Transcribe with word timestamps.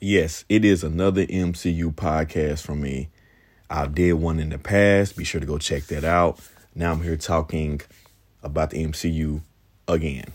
Yes, 0.00 0.44
it 0.48 0.64
is 0.64 0.84
another 0.84 1.26
MCU 1.26 1.92
podcast 1.92 2.62
from 2.62 2.82
me. 2.82 3.08
I 3.68 3.86
did 3.86 4.12
one 4.12 4.38
in 4.38 4.50
the 4.50 4.58
past. 4.58 5.16
Be 5.16 5.24
sure 5.24 5.40
to 5.40 5.46
go 5.46 5.58
check 5.58 5.84
that 5.86 6.04
out. 6.04 6.38
Now 6.72 6.92
I'm 6.92 7.02
here 7.02 7.16
talking 7.16 7.80
about 8.40 8.70
the 8.70 8.84
MCU 8.84 9.40
again. 9.88 10.26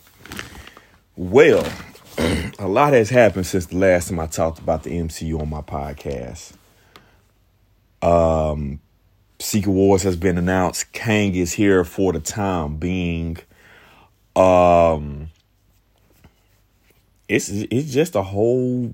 Well, 1.15 1.65
a 2.59 2.67
lot 2.67 2.91
has 2.91 3.09
happened 3.09 3.45
since 3.45 3.67
the 3.67 3.77
last 3.77 4.09
time 4.09 4.19
I 4.19 4.27
talked 4.27 4.59
about 4.59 4.83
the 4.83 4.97
MCU 4.99 5.39
on 5.39 5.49
my 5.49 5.61
podcast. 5.61 6.51
Um, 8.01 8.81
Secret 9.39 9.71
Wars 9.71 10.03
has 10.03 10.17
been 10.17 10.37
announced. 10.37 10.91
Kang 10.91 11.35
is 11.35 11.53
here 11.53 11.85
for 11.85 12.11
the 12.11 12.19
time 12.19 12.75
being. 12.75 13.37
Um, 14.35 15.29
it's 17.29 17.47
it's 17.47 17.93
just 17.93 18.15
a 18.15 18.23
whole 18.23 18.93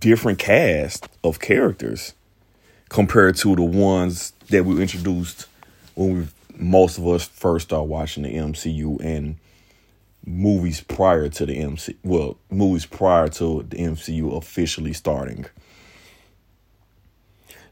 different 0.00 0.38
cast 0.38 1.08
of 1.24 1.40
characters 1.40 2.14
compared 2.88 3.36
to 3.36 3.54
the 3.54 3.62
ones 3.62 4.32
that 4.48 4.64
we 4.64 4.80
introduced 4.80 5.46
when 5.94 6.18
we 6.18 6.26
most 6.58 6.98
of 6.98 7.06
us 7.06 7.26
first 7.26 7.68
started 7.68 7.84
watching 7.84 8.24
the 8.24 8.34
MCU 8.34 9.00
and 9.00 9.36
movies 10.26 10.80
prior 10.80 11.28
to 11.28 11.46
the 11.46 11.56
MCU. 11.56 11.94
well 12.02 12.36
movies 12.50 12.84
prior 12.84 13.28
to 13.28 13.64
the 13.68 13.76
MCU 13.76 14.36
officially 14.36 14.92
starting. 14.92 15.46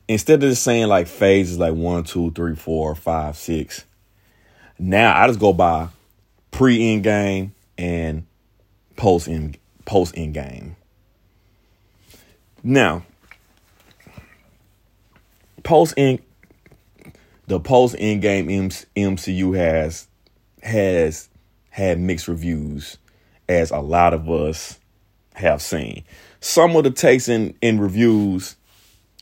Instead 0.08 0.42
of 0.42 0.50
just 0.50 0.62
saying 0.62 0.86
like 0.86 1.08
phases 1.08 1.58
like 1.58 1.74
one, 1.74 2.04
two, 2.04 2.30
three, 2.30 2.54
four, 2.54 2.94
five, 2.94 3.36
six, 3.36 3.84
now 4.78 5.20
I 5.20 5.26
just 5.26 5.40
go 5.40 5.52
by 5.52 5.88
pre 6.52 6.78
Endgame 6.78 7.50
and 7.76 8.24
post 8.94 9.28
end 9.28 9.58
post 9.84 10.14
Endgame. 10.14 10.76
Now, 12.68 13.04
post 15.62 15.94
in 15.96 16.18
the 17.46 17.60
post 17.60 17.94
Endgame 17.94 18.48
MCU 18.96 19.56
has 19.56 20.08
has 20.64 21.28
had 21.70 22.00
mixed 22.00 22.26
reviews, 22.26 22.98
as 23.48 23.70
a 23.70 23.78
lot 23.78 24.14
of 24.14 24.28
us 24.28 24.80
have 25.34 25.62
seen. 25.62 26.02
Some 26.40 26.74
of 26.74 26.82
the 26.82 26.90
takes 26.90 27.28
in, 27.28 27.54
in 27.62 27.78
reviews, 27.78 28.56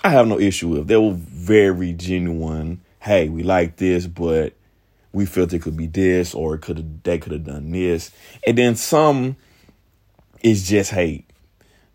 I 0.03 0.09
have 0.09 0.27
no 0.27 0.41
issue 0.41 0.69
with. 0.69 0.87
They 0.87 0.97
were 0.97 1.13
very 1.13 1.93
genuine. 1.93 2.81
Hey, 2.99 3.29
we 3.29 3.43
like 3.43 3.77
this, 3.77 4.07
but 4.07 4.55
we 5.13 5.27
felt 5.27 5.53
it 5.53 5.61
could 5.61 5.77
be 5.77 5.87
this, 5.87 6.35
or 6.35 6.55
it 6.55 6.63
could 6.63 7.05
they 7.05 7.19
could 7.19 7.33
have 7.33 7.45
done 7.45 7.73
this. 7.73 8.11
And 8.47 8.57
then 8.57 8.75
some 8.75 9.37
is 10.43 10.67
just 10.67 10.93
hey, 10.93 11.27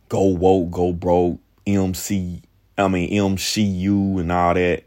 go 0.09 0.23
woke, 0.23 0.71
go 0.71 0.91
broke, 0.91 1.39
MC, 1.65 2.41
I 2.77 2.87
mean 2.87 3.11
MCU 3.11 4.19
and 4.19 4.31
all 4.31 4.55
that. 4.55 4.83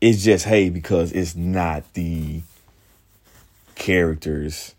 It's 0.00 0.22
just 0.22 0.44
hey 0.44 0.70
because 0.70 1.12
it's 1.12 1.34
not 1.34 1.92
the 1.94 2.40
characters 3.74 4.74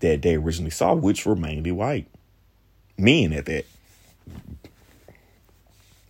that 0.00 0.22
they 0.22 0.34
originally 0.34 0.70
saw, 0.70 0.94
which 0.94 1.26
were 1.26 1.36
mainly 1.36 1.72
white 1.72 2.06
men 2.96 3.32
at 3.32 3.46
that. 3.46 3.66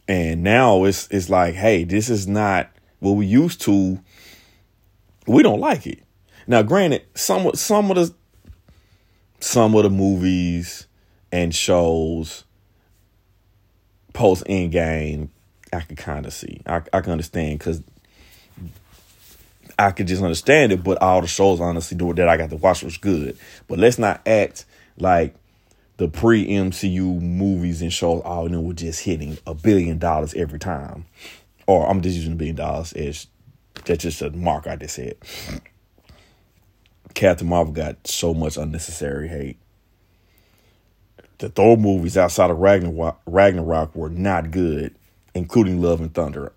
And 0.07 0.43
now 0.43 0.85
it's 0.85 1.09
it's 1.11 1.29
like, 1.29 1.55
hey, 1.55 1.85
this 1.85 2.09
is 2.09 2.27
not 2.27 2.71
what 3.01 3.13
we 3.13 3.27
used 3.27 3.61
to. 3.63 4.01
We 5.27 5.43
don't 5.43 5.61
like 5.61 5.87
it. 5.87 6.03
Now, 6.47 6.63
granted, 6.63 7.05
some 7.15 7.55
some 7.55 7.91
of 7.91 7.97
the 7.97 8.15
some 9.41 9.75
of 9.75 9.85
the 9.85 9.91
movies 9.91 10.87
and 11.33 11.55
shows 11.55 12.45
post 14.13 14.45
Endgame, 14.45 15.29
I 15.73 15.81
could 15.81 15.97
kind 15.97 16.27
of 16.27 16.33
see. 16.33 16.61
I, 16.67 16.83
I 16.93 17.01
can 17.01 17.13
understand 17.13 17.59
because 17.59 17.83
I 19.79 19.93
could 19.93 20.07
just 20.07 20.23
understand 20.23 20.73
it, 20.73 20.83
but 20.83 21.01
all 21.01 21.21
the 21.21 21.27
shows 21.27 21.61
honestly 21.61 21.97
that 22.15 22.29
I 22.29 22.37
got 22.37 22.51
to 22.51 22.57
watch 22.57 22.83
was 22.83 22.99
good. 22.99 23.39
But 23.67 23.79
let's 23.79 23.99
not 23.99 24.21
act 24.27 24.67
like 24.99 25.35
the 25.97 26.09
pre 26.09 26.47
MCU 26.47 27.21
movies 27.21 27.83
and 27.83 27.93
shows 27.93 28.23
all 28.23 28.45
you 28.45 28.51
know 28.51 28.61
were 28.61 28.73
just 28.73 29.03
hitting 29.03 29.39
a 29.47 29.55
billion 29.55 29.99
dollars 29.99 30.35
every 30.35 30.59
time. 30.59 31.07
Or 31.67 31.89
I'm 31.89 32.01
just 32.01 32.17
using 32.17 32.33
a 32.33 32.37
billion 32.37 32.57
dollars 32.57 32.93
as 32.95 33.27
that's 33.85 34.03
just 34.03 34.23
a 34.23 34.31
mark 34.31 34.67
I 34.67 34.77
just 34.77 34.97
said. 34.97 35.17
Captain 37.15 37.49
Marvel 37.49 37.73
got 37.73 38.07
so 38.07 38.35
much 38.35 38.57
unnecessary 38.57 39.29
hate 39.29 39.59
the 41.41 41.49
Thor 41.49 41.77
movies 41.77 42.19
outside 42.19 42.51
of 42.51 42.59
Ragnarok, 42.59 43.21
Ragnarok 43.27 43.97
were 43.97 44.11
not 44.11 44.51
good, 44.51 44.95
including 45.35 45.81
Love 45.81 46.01
and 46.01 46.13
Thunder. 46.13 46.53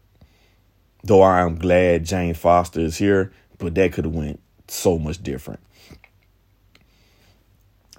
Though 1.05 1.21
I 1.21 1.41
am 1.41 1.57
glad 1.57 2.05
Jane 2.05 2.33
Foster 2.33 2.81
is 2.81 2.97
here, 2.97 3.31
but 3.57 3.75
that 3.75 3.93
could 3.93 4.05
have 4.05 4.13
went 4.13 4.41
so 4.67 4.99
much 4.99 5.23
different. 5.23 5.61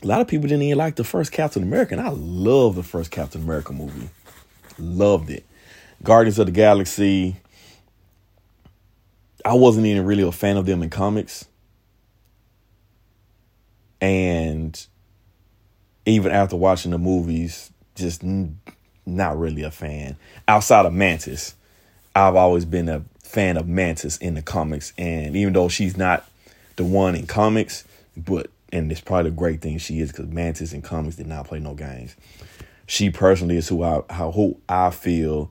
A 0.02 0.06
lot 0.06 0.20
of 0.20 0.28
people 0.28 0.46
didn't 0.46 0.62
even 0.62 0.76
like 0.76 0.96
the 0.96 1.04
first 1.04 1.32
Captain 1.32 1.62
America, 1.62 1.94
and 1.94 2.06
I 2.06 2.10
love 2.10 2.74
the 2.74 2.82
first 2.82 3.10
Captain 3.10 3.42
America 3.42 3.72
movie. 3.72 4.10
Loved 4.78 5.30
it. 5.30 5.46
Guardians 6.02 6.38
of 6.38 6.46
the 6.46 6.52
Galaxy. 6.52 7.36
I 9.42 9.54
wasn't 9.54 9.86
even 9.86 10.04
really 10.04 10.22
a 10.22 10.32
fan 10.32 10.58
of 10.58 10.66
them 10.66 10.82
in 10.82 10.90
comics. 10.90 11.46
And 14.02 14.86
even 16.06 16.32
after 16.32 16.56
watching 16.56 16.90
the 16.90 16.98
movies, 16.98 17.70
just 17.94 18.22
n- 18.22 18.58
not 19.06 19.38
really 19.38 19.62
a 19.62 19.70
fan. 19.70 20.16
Outside 20.48 20.86
of 20.86 20.92
Mantis, 20.92 21.54
I've 22.14 22.36
always 22.36 22.64
been 22.64 22.88
a 22.88 23.04
fan 23.22 23.56
of 23.56 23.66
Mantis 23.68 24.16
in 24.18 24.34
the 24.34 24.42
comics, 24.42 24.92
and 24.98 25.36
even 25.36 25.52
though 25.52 25.68
she's 25.68 25.96
not 25.96 26.28
the 26.76 26.84
one 26.84 27.14
in 27.14 27.26
comics, 27.26 27.84
but 28.16 28.50
and 28.72 28.90
it's 28.90 29.00
probably 29.00 29.30
a 29.30 29.34
great 29.34 29.60
thing 29.60 29.78
she 29.78 30.00
is 30.00 30.10
because 30.10 30.26
Mantis 30.26 30.72
in 30.72 30.82
comics 30.82 31.16
did 31.16 31.26
not 31.26 31.46
play 31.46 31.60
no 31.60 31.74
games. 31.74 32.16
She 32.86 33.10
personally 33.10 33.56
is 33.56 33.68
who 33.68 33.82
I 33.82 34.02
how 34.10 34.32
who 34.32 34.58
I 34.68 34.90
feel 34.90 35.50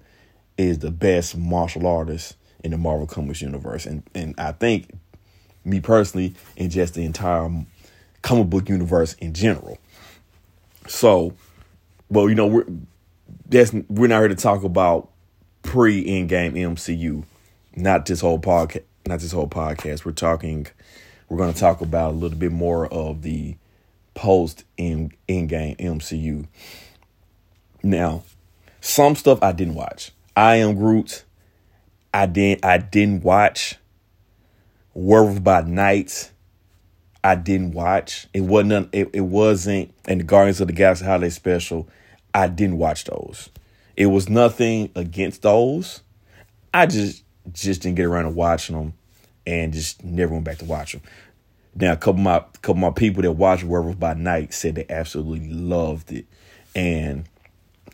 is 0.58 0.80
the 0.80 0.91
best 0.91 1.35
martial 1.35 1.88
artist 1.88 2.35
in 2.64 2.72
the 2.72 2.78
Marvel 2.78 3.08
Comics 3.08 3.41
universe, 3.41 3.85
and 3.85 4.03
and 4.14 4.35
I 4.38 4.52
think 4.52 4.90
me 5.66 5.80
personally 5.80 6.35
in 6.56 6.70
just 6.70 6.94
the 6.94 7.06
entire 7.06 7.50
comic 8.22 8.50
book 8.50 8.70
universe 8.70 9.14
in 9.16 9.34
general. 9.34 9.78
So, 10.88 11.34
well, 12.10 12.30
you 12.30 12.36
know, 12.36 12.48
we're 12.48 12.66
that's 13.48 13.74
we're 13.90 14.08
not 14.08 14.20
here 14.20 14.28
to 14.30 14.36
talk 14.36 14.64
about 14.64 15.10
pre 15.62 16.04
Endgame 16.06 16.54
MCU, 16.54 17.24
not 17.76 18.06
this 18.06 18.22
whole 18.22 18.40
podcast. 18.40 18.84
Not 19.06 19.20
this 19.20 19.34
whole 19.34 19.50
podcast. 19.50 20.06
We're 20.06 20.14
talking. 20.14 20.68
We're 21.28 21.38
going 21.38 21.54
to 21.54 21.60
talk 21.60 21.82
about 21.82 22.12
a 22.12 22.16
little 22.16 22.38
bit 22.38 22.52
more 22.52 22.88
of 22.88 23.22
the 23.22 23.56
post 24.14 24.64
in 24.78 25.12
Endgame 25.28 25.78
MCU. 25.78 26.48
Now, 27.82 28.24
some 28.80 29.16
stuff 29.16 29.42
I 29.42 29.52
didn't 29.52 29.76
watch. 29.76 30.12
I 30.36 30.58
am 30.58 30.76
Groot. 30.76 31.24
I 32.14 32.28
didn't. 32.28 32.64
I 32.64 32.78
didn't 32.78 33.24
watch 33.24 33.78
Werewolf 34.94 35.44
by 35.44 35.62
Night. 35.62 36.32
I 37.23 37.35
didn't 37.35 37.72
watch. 37.72 38.28
It 38.34 38.41
wasn't. 38.41 38.89
It, 38.91 39.09
it 39.13 39.22
wasn't. 39.22 39.94
And 40.06 40.19
the 40.19 40.25
Guardians 40.25 40.59
of 40.61 40.67
the 40.67 40.73
Galaxy 40.73 41.06
Holiday 41.06 41.29
Special. 41.29 41.88
I 42.34 42.47
didn't 42.47 42.78
watch 42.78 43.06
those. 43.06 43.50
It 43.95 44.07
was 44.07 44.28
nothing 44.28 44.91
against 44.95 45.44
those. 45.44 46.01
I 46.73 46.88
just 46.88 47.23
just 47.51 47.81
didn't 47.81 47.97
get 47.97 48.06
around 48.06 48.23
to 48.23 48.31
watching 48.31 48.75
them, 48.75 48.94
and 49.45 49.72
just 49.72 50.03
never 50.03 50.34
went 50.34 50.45
back 50.45 50.57
to 50.57 50.66
watch 50.66 50.94
them. 50.94 51.01
Now, 51.75 51.94
a 51.94 51.97
couple 51.97 52.19
of 52.19 52.25
my 52.25 52.39
couple 52.61 52.73
of 52.73 52.78
my 52.78 52.91
people 52.91 53.22
that 53.22 53.34
watched 53.34 53.63
Werewolf 53.63 54.00
by 54.00 54.16
Night 54.16 54.53
said 54.53 54.75
they 54.75 54.85
absolutely 54.90 55.50
loved 55.50 56.11
it, 56.11 56.25
and 56.75 57.25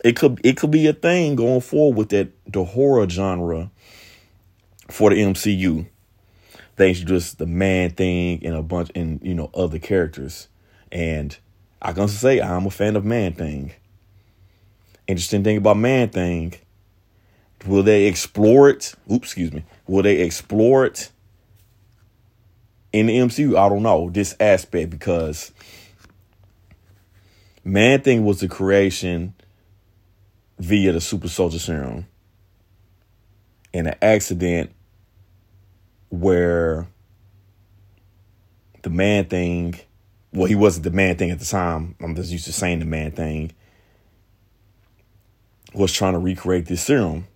it 0.03 0.15
could 0.15 0.39
it 0.43 0.57
could 0.57 0.71
be 0.71 0.87
a 0.87 0.93
thing 0.93 1.35
going 1.35 1.61
forward 1.61 1.97
with 1.97 2.09
that 2.09 2.29
the 2.47 2.63
horror 2.63 3.07
genre 3.09 3.69
for 4.89 5.09
the 5.09 5.17
MCU 5.17 5.85
they 6.79 6.93
just 6.93 7.37
the 7.37 7.45
man 7.45 7.89
thing 7.89 8.43
and 8.45 8.55
a 8.55 8.63
bunch 8.63 8.89
and 8.95 9.19
you 9.21 9.35
know 9.35 9.51
other 9.53 9.79
characters. 9.79 10.47
And 10.91 11.37
I 11.81 11.91
can 11.91 12.07
say 12.07 12.41
I'm 12.41 12.65
a 12.65 12.71
fan 12.71 12.95
of 12.95 13.03
Man 13.03 13.33
Thing. 13.33 13.73
Interesting 15.05 15.43
thing 15.43 15.57
about 15.57 15.75
Man 15.75 16.07
Thing, 16.07 16.55
will 17.67 17.83
they 17.83 18.05
explore 18.05 18.69
it? 18.69 18.95
Oops, 19.11 19.27
excuse 19.27 19.51
me. 19.51 19.65
Will 19.87 20.03
they 20.03 20.21
explore 20.21 20.85
it 20.85 21.11
in 22.93 23.07
the 23.07 23.17
MCU? 23.17 23.57
I 23.57 23.67
don't 23.67 23.83
know 23.83 24.09
this 24.09 24.35
aspect 24.39 24.89
because 24.89 25.51
Man 27.65 28.01
Thing 28.01 28.23
was 28.23 28.39
the 28.39 28.47
creation 28.47 29.33
via 30.57 30.93
the 30.93 31.01
Super 31.01 31.27
Soldier 31.27 31.59
Serum. 31.59 32.07
And 33.73 33.87
an 33.87 33.95
accident 34.01 34.71
where 36.09 36.87
the 38.81 38.89
man 38.89 39.25
thing, 39.25 39.79
well, 40.33 40.47
he 40.47 40.55
wasn't 40.55 40.83
the 40.83 40.91
man 40.91 41.17
thing 41.17 41.31
at 41.31 41.39
the 41.39 41.45
time. 41.45 41.95
I'm 42.01 42.15
just 42.15 42.31
used 42.31 42.45
to 42.45 42.53
saying 42.53 42.79
the 42.79 42.85
man 42.85 43.11
thing. 43.11 43.51
was 45.73 45.93
trying 45.93 46.13
to 46.13 46.19
recreate 46.19 46.65
this 46.65 46.83
serum. 46.83 47.27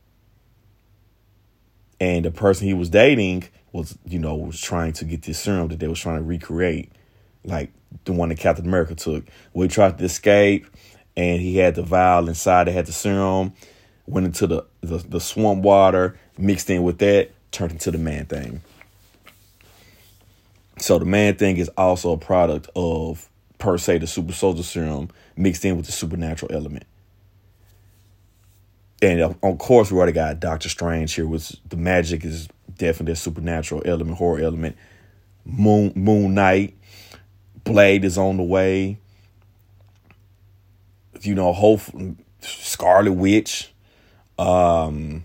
And 1.99 2.25
the 2.25 2.31
person 2.31 2.67
he 2.67 2.73
was 2.73 2.89
dating 2.89 3.45
was, 3.71 3.97
you 4.05 4.19
know, 4.19 4.35
was 4.35 4.59
trying 4.59 4.93
to 4.93 5.05
get 5.05 5.23
this 5.23 5.39
serum 5.39 5.69
that 5.69 5.79
they 5.79 5.87
was 5.87 5.99
trying 5.99 6.17
to 6.17 6.23
recreate, 6.23 6.91
like 7.43 7.71
the 8.05 8.11
one 8.11 8.29
that 8.29 8.39
Captain 8.39 8.65
America 8.65 8.95
took. 8.95 9.25
We 9.53 9.67
tried 9.67 9.97
to 9.97 10.03
escape, 10.03 10.67
and 11.15 11.41
he 11.41 11.57
had 11.57 11.75
the 11.75 11.83
vial 11.83 12.27
inside 12.27 12.67
that 12.67 12.73
had 12.73 12.87
the 12.87 12.91
serum, 12.91 13.53
went 14.05 14.25
into 14.25 14.47
the, 14.47 14.65
the, 14.81 14.97
the 14.97 15.19
swamp 15.19 15.63
water, 15.63 16.17
mixed 16.37 16.69
in 16.69 16.83
with 16.83 16.97
that, 16.99 17.31
turned 17.53 17.71
into 17.71 17.91
the 17.91 17.97
man 17.97 18.25
thing. 18.25 18.61
So 20.79 20.99
the 20.99 21.05
man 21.05 21.35
thing 21.35 21.57
is 21.57 21.69
also 21.77 22.11
a 22.11 22.17
product 22.17 22.69
of 22.75 23.29
per 23.57 23.77
se 23.77 23.99
the 23.99 24.07
super 24.07 24.33
soldier 24.33 24.63
serum 24.63 25.09
mixed 25.37 25.63
in 25.63 25.77
with 25.77 25.85
the 25.85 25.91
supernatural 25.91 26.51
element. 26.53 26.85
And 29.01 29.21
of 29.21 29.57
course, 29.57 29.91
we 29.91 29.97
already 29.97 30.13
got 30.13 30.39
Doctor 30.39 30.69
Strange 30.69 31.13
here, 31.13 31.27
which 31.27 31.55
the 31.67 31.77
magic 31.77 32.23
is 32.23 32.47
definitely 32.77 33.13
a 33.13 33.17
supernatural 33.17 33.81
element, 33.85 34.17
horror 34.17 34.39
element. 34.39 34.77
Moon 35.45 35.91
Moon 35.95 36.33
Knight, 36.33 36.77
Blade 37.63 38.05
is 38.05 38.17
on 38.17 38.37
the 38.37 38.43
way. 38.43 38.97
You 41.21 41.35
know, 41.35 41.53
hope 41.53 41.81
Scarlet 42.41 43.13
Witch, 43.13 43.73
um, 44.39 45.23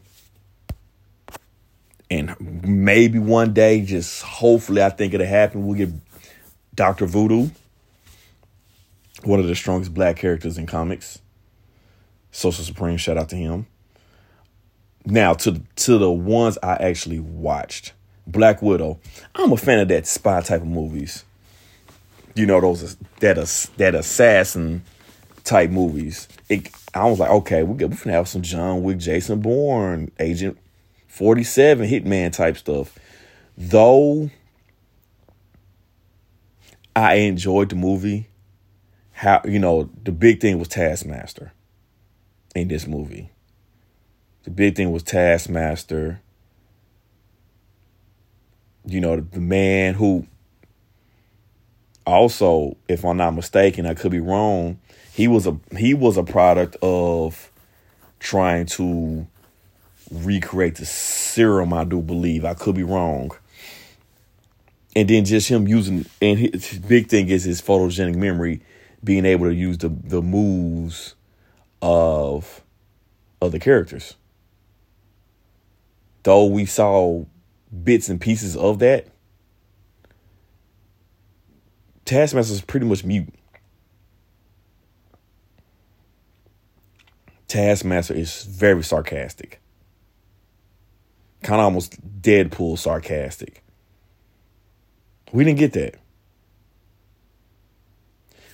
and 2.10 2.34
maybe 2.64 3.18
one 3.18 3.52
day, 3.52 3.82
just 3.82 4.22
hopefully, 4.22 4.82
I 4.82 4.90
think 4.90 5.14
it'll 5.14 5.26
happen. 5.26 5.66
We'll 5.66 5.76
get 5.76 5.90
Doctor 6.74 7.06
Voodoo, 7.06 7.50
one 9.24 9.40
of 9.40 9.46
the 9.46 9.54
strongest 9.54 9.92
black 9.92 10.16
characters 10.16 10.58
in 10.58 10.66
comics. 10.66 11.20
Sorcerer 12.30 12.64
Supreme, 12.64 12.96
shout 12.96 13.18
out 13.18 13.28
to 13.30 13.36
him. 13.36 13.66
Now 15.04 15.34
to 15.34 15.62
to 15.76 15.98
the 15.98 16.10
ones 16.10 16.58
I 16.62 16.74
actually 16.76 17.20
watched. 17.20 17.92
Black 18.26 18.60
Widow. 18.60 19.00
I'm 19.34 19.52
a 19.52 19.56
fan 19.56 19.78
of 19.78 19.88
that 19.88 20.06
spy 20.06 20.42
type 20.42 20.60
of 20.60 20.68
movies. 20.68 21.24
You 22.34 22.46
know 22.46 22.60
those 22.60 22.96
that 23.20 23.38
are 23.38 23.76
that 23.78 23.94
assassin 23.94 24.82
type 25.44 25.70
movies. 25.70 26.28
It, 26.48 26.70
I 26.94 27.06
was 27.06 27.18
like, 27.18 27.30
okay, 27.30 27.62
we 27.62 27.84
we 27.84 27.96
can 27.96 28.10
have 28.10 28.28
some 28.28 28.42
John 28.42 28.82
Wick, 28.82 28.98
Jason 28.98 29.40
Bourne, 29.40 30.12
Agent 30.20 30.58
47, 31.18 31.88
Hitman 31.88 32.32
type 32.32 32.56
stuff. 32.56 32.96
Though 33.56 34.30
I 36.94 37.14
enjoyed 37.16 37.70
the 37.70 37.74
movie, 37.74 38.28
how 39.10 39.42
you 39.44 39.58
know 39.58 39.90
the 40.04 40.12
big 40.12 40.40
thing 40.40 40.60
was 40.60 40.68
Taskmaster 40.68 41.52
in 42.54 42.68
this 42.68 42.86
movie. 42.86 43.30
The 44.44 44.50
big 44.50 44.76
thing 44.76 44.92
was 44.92 45.02
Taskmaster. 45.02 46.22
You 48.86 49.00
know, 49.00 49.20
the 49.20 49.40
man 49.40 49.94
who 49.94 50.24
also, 52.06 52.76
if 52.86 53.04
I'm 53.04 53.16
not 53.16 53.34
mistaken, 53.34 53.86
I 53.86 53.94
could 53.94 54.12
be 54.12 54.20
wrong, 54.20 54.78
he 55.12 55.26
was 55.26 55.48
a 55.48 55.58
he 55.76 55.94
was 55.94 56.16
a 56.16 56.22
product 56.22 56.76
of 56.80 57.50
trying 58.20 58.66
to 58.66 59.26
recreate 60.10 60.76
the 60.76 60.86
serum, 60.86 61.72
I 61.72 61.84
do 61.84 62.00
believe. 62.00 62.44
I 62.44 62.54
could 62.54 62.74
be 62.74 62.82
wrong. 62.82 63.30
And 64.96 65.08
then 65.08 65.24
just 65.24 65.48
him 65.48 65.68
using 65.68 66.06
and 66.20 66.38
his 66.38 66.78
big 66.78 67.08
thing 67.08 67.28
is 67.28 67.44
his 67.44 67.62
photogenic 67.62 68.16
memory, 68.16 68.62
being 69.04 69.24
able 69.24 69.46
to 69.46 69.54
use 69.54 69.78
the 69.78 69.88
the 69.88 70.22
moves 70.22 71.14
of 71.80 72.62
other 73.40 73.58
characters. 73.58 74.16
Though 76.24 76.46
we 76.46 76.66
saw 76.66 77.24
bits 77.84 78.08
and 78.08 78.20
pieces 78.20 78.56
of 78.56 78.80
that, 78.80 79.06
Taskmaster 82.04 82.54
is 82.54 82.62
pretty 82.62 82.86
much 82.86 83.04
mute. 83.04 83.32
Taskmaster 87.46 88.14
is 88.14 88.44
very 88.44 88.82
sarcastic. 88.82 89.60
Kind 91.42 91.60
of 91.60 91.64
almost 91.66 92.20
Deadpool 92.22 92.78
sarcastic. 92.78 93.62
We 95.32 95.44
didn't 95.44 95.58
get 95.58 95.72
that. 95.74 95.96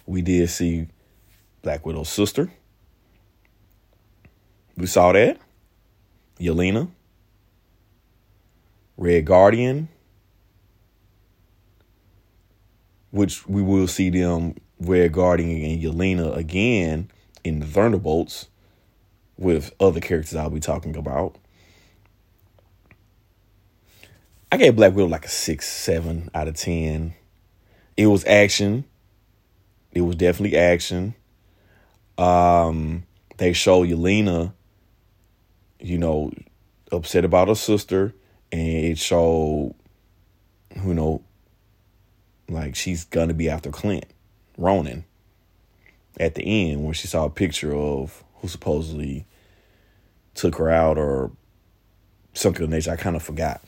We 0.07 0.23
did 0.23 0.51
see 0.51 0.89
Black 1.63 1.87
Widow's 1.87 2.09
sister. 2.09 2.51
We 4.77 4.87
saw 4.87 5.13
that. 5.13 5.39
Yelena. 6.39 6.91
Red 8.97 9.25
Guardian. 9.25 9.89
Which 13.11 13.47
we 13.47 13.63
will 13.63 13.87
see 13.87 14.11
them, 14.11 14.57
Red 14.81 15.13
Guardian 15.13 15.71
and 15.71 15.83
Yelena 15.83 16.37
again 16.37 17.11
in 17.45 17.61
the 17.61 17.67
Thunderbolts 17.67 18.49
with 19.39 19.73
other 19.79 20.01
characters 20.01 20.35
I'll 20.35 20.51
be 20.51 20.61
talking 20.61 20.97
about. 20.97 21.37
I 24.55 24.57
gave 24.57 24.77
Black 24.77 24.95
Widow 24.95 25.09
like 25.09 25.25
a 25.25 25.29
six, 25.29 25.69
seven 25.69 26.31
out 26.33 26.47
of 26.47 26.55
ten. 26.55 27.15
It 27.97 28.07
was 28.07 28.25
action. 28.25 28.85
It 29.91 30.03
was 30.03 30.15
definitely 30.15 30.57
action. 30.57 31.17
Um, 32.17 33.03
they 33.39 33.53
show 33.53 33.85
Yelena 33.85 34.53
you 35.81 35.99
know, 35.99 36.31
upset 36.93 37.25
about 37.25 37.49
her 37.49 37.57
sister, 37.57 38.15
and 38.53 38.61
it 38.61 38.99
showed, 38.99 39.75
you 40.85 40.95
know, 40.95 41.23
like 42.49 42.77
she's 42.77 43.05
gonna 43.05 43.35
be 43.35 43.51
after 43.51 43.71
Clint 43.71 44.07
Ronin 44.57 45.05
at 46.21 46.37
the 46.37 46.43
end 46.71 46.85
when 46.85 46.95
she 46.95 47.09
saw 47.09 47.25
a 47.25 47.31
picture 47.31 47.75
of 47.75 48.23
who 48.37 48.47
supposedly 48.47 49.27
took 50.35 50.55
her 50.57 50.71
out 50.71 50.97
or 50.97 51.33
something 52.35 52.63
of 52.63 52.71
nature. 52.71 52.93
I 52.93 52.97
kind 52.97 53.17
of 53.17 53.23
forgot. 53.23 53.61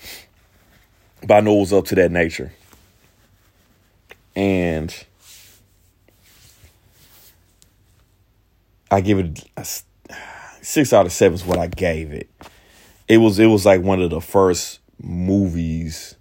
Was 1.22 1.72
up 1.72 1.86
to 1.86 1.94
that 1.96 2.12
nature. 2.12 2.52
And 4.34 4.94
I 8.90 9.00
give 9.00 9.18
it 9.18 9.44
a, 9.56 9.66
six 10.62 10.92
out 10.92 11.06
of 11.06 11.12
seven 11.12 11.34
is 11.34 11.44
what 11.44 11.58
I 11.58 11.66
gave 11.68 12.12
it. 12.12 12.28
It 13.08 13.18
was 13.18 13.38
it 13.38 13.46
was 13.46 13.64
like 13.64 13.82
one 13.82 14.02
of 14.02 14.10
the 14.10 14.20
first 14.20 14.80
movies 15.02 16.16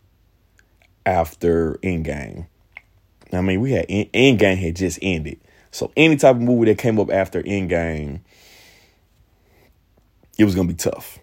after 1.06 1.76
Endgame. 1.84 2.48
I 3.34 3.42
mean, 3.42 3.60
we 3.60 3.74
had 3.74 3.88
Endgame 3.88 4.58
had 4.58 4.76
just 4.76 5.00
ended, 5.02 5.40
so 5.72 5.92
any 5.98 6.16
type 6.16 6.36
of 6.36 6.42
movie 6.42 6.66
that 6.66 6.78
came 6.78 7.00
up 7.00 7.12
after 7.12 7.42
Endgame, 7.44 8.22
it 10.38 10.46
was 10.46 10.56
gonna 10.56 10.68
be 10.68 10.74
tough. 10.74 11.20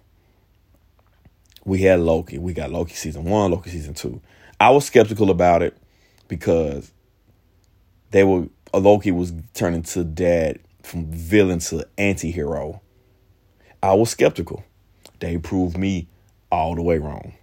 We 1.65 1.83
had 1.83 2.01
Loki. 2.01 2.39
We 2.39 2.53
got 2.53 2.71
Loki 2.71 2.95
season 2.95 3.25
one, 3.25 3.51
Loki 3.51 3.71
season 3.71 3.95
two. 3.95 4.21
I 4.61 4.71
was 4.71 4.87
skeptical 4.87 5.31
about 5.31 5.63
it 5.63 5.77
because 6.29 6.93
they 8.11 8.25
were 8.25 8.49
Loki 8.75 9.11
was 9.11 9.33
turning 9.55 9.83
to 9.83 10.05
dad 10.05 10.59
from 10.83 11.07
villain 11.07 11.61
to 11.61 11.87
anti-hero 11.99 12.81
I 13.83 13.95
was 13.95 14.11
skeptical. 14.11 14.65
They 15.19 15.39
proved 15.39 15.77
me 15.77 16.07
all 16.53 16.77
the 16.77 16.83
way 16.83 16.99
wrong. 16.99 17.35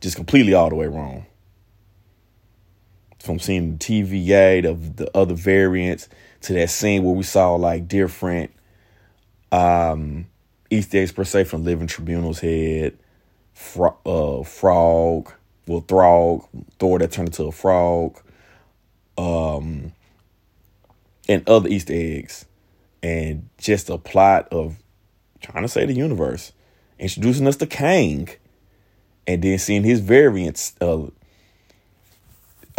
Just 0.00 0.16
completely 0.16 0.52
all 0.52 0.68
the 0.68 0.74
way 0.74 0.86
wrong. 0.86 1.24
From 3.20 3.38
seeing 3.38 3.78
the 3.78 3.78
TVA, 3.78 4.62
the, 4.62 5.04
the 5.04 5.16
other 5.16 5.34
variants, 5.34 6.10
to 6.42 6.52
that 6.54 6.68
scene 6.68 7.04
where 7.04 7.14
we 7.14 7.22
saw 7.22 7.54
like 7.54 7.88
different 7.88 8.50
um, 9.50 10.26
Easter 10.74 10.98
eggs 10.98 11.12
per 11.12 11.24
se 11.24 11.44
from 11.44 11.64
Living 11.64 11.86
Tribunal's 11.86 12.40
head, 12.40 12.98
fro- 13.52 13.96
uh, 14.04 14.42
frog, 14.44 15.32
well, 15.66 15.80
Throg, 15.80 16.46
Thor 16.78 16.98
that 16.98 17.12
turned 17.12 17.28
into 17.28 17.44
a 17.44 17.52
frog, 17.52 18.20
um, 19.16 19.92
and 21.28 21.48
other 21.48 21.68
Easter 21.68 21.94
eggs 21.94 22.46
and 23.04 23.50
just 23.58 23.90
a 23.90 23.98
plot 23.98 24.48
of 24.50 24.78
trying 25.42 25.62
to 25.62 25.68
say 25.68 25.84
the 25.84 25.92
universe, 25.92 26.52
introducing 26.98 27.46
us 27.46 27.56
to 27.56 27.66
Kang, 27.66 28.28
and 29.26 29.42
then 29.42 29.58
seeing 29.58 29.84
his 29.84 30.00
variants, 30.00 30.74
uh, 30.80 31.02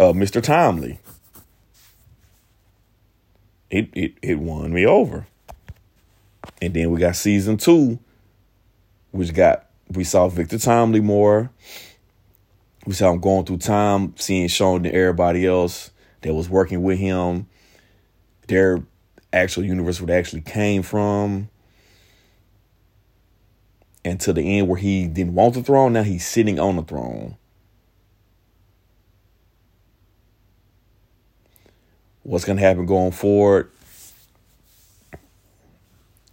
uh, 0.00 0.12
Mr. 0.12 0.42
Timely. 0.42 0.98
It, 3.70 3.88
it 3.94 4.14
it 4.22 4.38
won 4.38 4.72
me 4.72 4.84
over. 4.84 5.26
And 6.60 6.72
then 6.72 6.90
we 6.90 6.98
got 7.00 7.16
season 7.16 7.56
two, 7.56 7.98
which 9.10 9.34
got 9.34 9.66
we 9.90 10.04
saw 10.04 10.28
Victor 10.28 10.58
Timely 10.58 11.00
more. 11.00 11.50
We 12.86 12.94
saw 12.94 13.12
him 13.12 13.20
going 13.20 13.44
through 13.44 13.58
time, 13.58 14.14
seeing 14.16 14.48
Sean 14.48 14.86
and 14.86 14.94
everybody 14.94 15.46
else 15.46 15.90
that 16.22 16.34
was 16.34 16.48
working 16.48 16.82
with 16.82 16.98
him. 16.98 17.46
They're 18.46 18.82
actual 19.32 19.64
universe 19.64 20.00
where 20.00 20.06
they 20.06 20.18
actually 20.18 20.42
came 20.42 20.82
from. 20.82 21.48
And 24.04 24.20
to 24.20 24.32
the 24.32 24.58
end 24.58 24.68
where 24.68 24.78
he 24.78 25.08
didn't 25.08 25.34
want 25.34 25.54
the 25.54 25.62
throne, 25.62 25.92
now 25.92 26.04
he's 26.04 26.26
sitting 26.26 26.60
on 26.60 26.76
the 26.76 26.82
throne. 26.82 27.36
What's 32.22 32.44
to 32.44 32.54
happen 32.56 32.86
going 32.86 33.12
forward? 33.12 33.70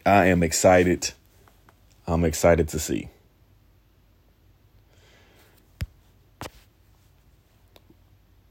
I 0.06 0.26
am 0.26 0.44
excited. 0.44 1.12
I'm 2.08 2.26
excited 2.26 2.68
to 2.70 2.80
see. 2.80 3.10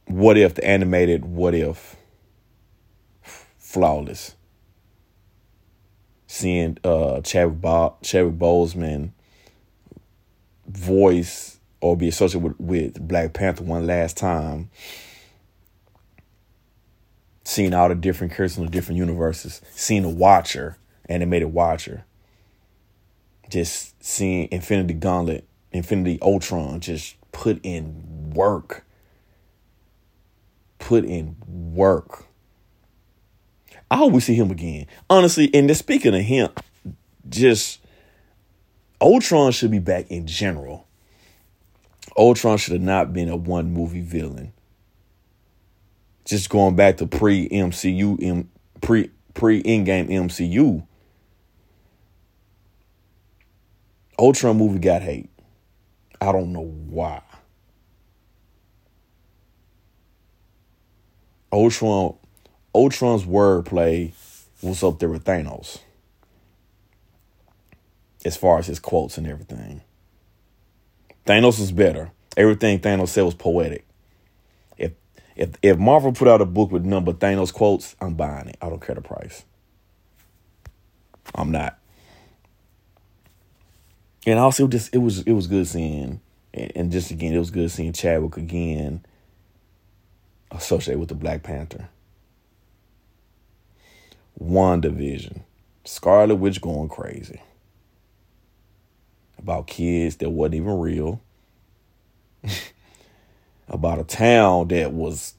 What 0.07 0.39
if 0.39 0.55
the 0.55 0.65
animated 0.65 1.25
what 1.25 1.55
if 1.55 1.97
flawless? 3.59 4.35
Seeing 6.27 6.79
uh 6.85 7.21
Chadwick, 7.21 7.61
Bo- 7.61 7.97
Chadwick 8.03 8.39
Boseman 8.39 9.13
voice 10.67 11.59
or 11.81 11.97
be 11.97 12.09
associated 12.09 12.43
with, 12.43 12.61
with 12.61 13.09
Black 13.09 13.35
Panther 13.35 13.65
one 13.65 13.87
last 13.87 14.17
time. 14.17 14.71
Seeing 17.45 17.75
all 17.75 17.89
the 17.89 17.95
different 17.95 18.33
characters 18.33 18.57
in 18.57 18.65
the 18.65 18.71
different 18.71 18.99
universes. 18.99 19.61
Seeing 19.73 20.03
the 20.03 20.09
Watcher 20.09 20.79
animated 21.12 21.52
Watcher. 21.52 22.04
Just 23.49 24.02
seeing 24.02 24.49
Infinity 24.50 24.95
Gauntlet, 24.95 25.47
Infinity 25.73 26.19
Ultron 26.23 26.81
just 26.81 27.16
put 27.33 27.61
in 27.62 28.33
work. 28.35 28.85
Put 30.78 31.04
in 31.04 31.37
work. 31.47 32.26
I 33.90 33.97
hope 33.97 34.12
we 34.12 34.21
see 34.21 34.35
him 34.35 34.50
again. 34.50 34.87
Honestly, 35.11 35.50
and 35.52 35.75
speaking 35.76 36.14
of 36.14 36.23
him, 36.23 36.49
just 37.28 37.81
Ultron 39.00 39.52
should 39.52 39.71
be 39.71 39.78
back 39.78 40.11
in 40.11 40.26
general. 40.26 40.87
Ultron 42.16 42.57
should 42.57 42.73
have 42.73 42.83
not 42.83 43.12
been 43.12 43.28
a 43.28 43.37
one 43.37 43.73
movie 43.73 44.00
villain. 44.00 44.52
Just 46.25 46.50
going 46.50 46.76
back 46.76 46.99
to 46.99 47.07
pre 47.07 47.49
MCU, 47.49 48.47
pre 48.81 49.11
pre 49.35 49.59
in 49.59 49.85
Endgame 49.85 50.09
MCU, 50.09 50.87
Ultron 54.23 54.57
movie 54.57 54.79
got 54.79 55.02
hate. 55.02 55.31
I 56.21 56.31
don't 56.31 56.52
know 56.52 56.62
why. 56.62 57.23
Ultron, 61.52 62.14
Ultron's 62.73 63.25
wordplay 63.25 64.12
was 64.62 64.85
up 64.85 65.00
there 65.00 65.09
with 65.09 65.25
Thanos. 65.25 65.81
As 68.25 68.37
far 68.37 68.61
as 68.61 68.69
his 68.69 68.79
quotes 68.79 69.19
and 69.19 69.26
everything. 69.26 69.81
Thanos 71.26 71.59
was 71.59 71.73
better. 71.73 72.12
Everything 72.37 72.79
Thanos 72.79 73.09
said 73.09 73.23
was 73.23 73.35
poetic. 73.35 73.85
If 74.79 74.93
if 75.35 75.50
if 75.62 75.79
Marvel 75.79 76.12
put 76.12 76.29
out 76.29 76.41
a 76.41 76.47
book 76.47 76.71
with 76.71 76.85
number 76.85 77.12
Thanos 77.12 77.52
quotes, 77.52 77.97
I'm 78.00 78.14
buying 78.14 78.50
it. 78.50 78.57
I 78.62 78.69
don't 78.69 78.81
care 78.81 78.95
the 78.95 79.00
price. 79.00 79.45
I'm 81.35 81.50
not 81.50 81.82
and 84.26 84.38
also 84.38 84.69
just 84.69 84.95
it 84.95 84.99
was 84.99 85.21
it 85.23 85.33
was 85.33 85.47
good 85.47 85.67
seeing 85.67 86.21
and 86.55 86.93
just 86.93 87.11
again 87.11 87.35
it 87.35 87.38
was 87.38 87.50
good 87.50 87.71
seeing 87.71 87.93
Chadwick 87.93 88.37
again 88.37 89.05
associated 90.50 91.00
with 91.00 91.09
the 91.09 91.14
Black 91.14 91.43
Panther. 91.43 91.88
WandaVision. 94.41 95.43
Scarlet 95.85 96.37
Witch 96.37 96.61
going 96.61 96.88
crazy. 96.88 97.41
About 99.38 99.67
kids 99.67 100.17
that 100.17 100.31
wasn't 100.31 100.57
even 100.57 100.79
real. 100.79 101.21
About 103.69 103.99
a 103.99 104.05
town 104.05 104.69
that 104.69 104.93
was 104.93 105.35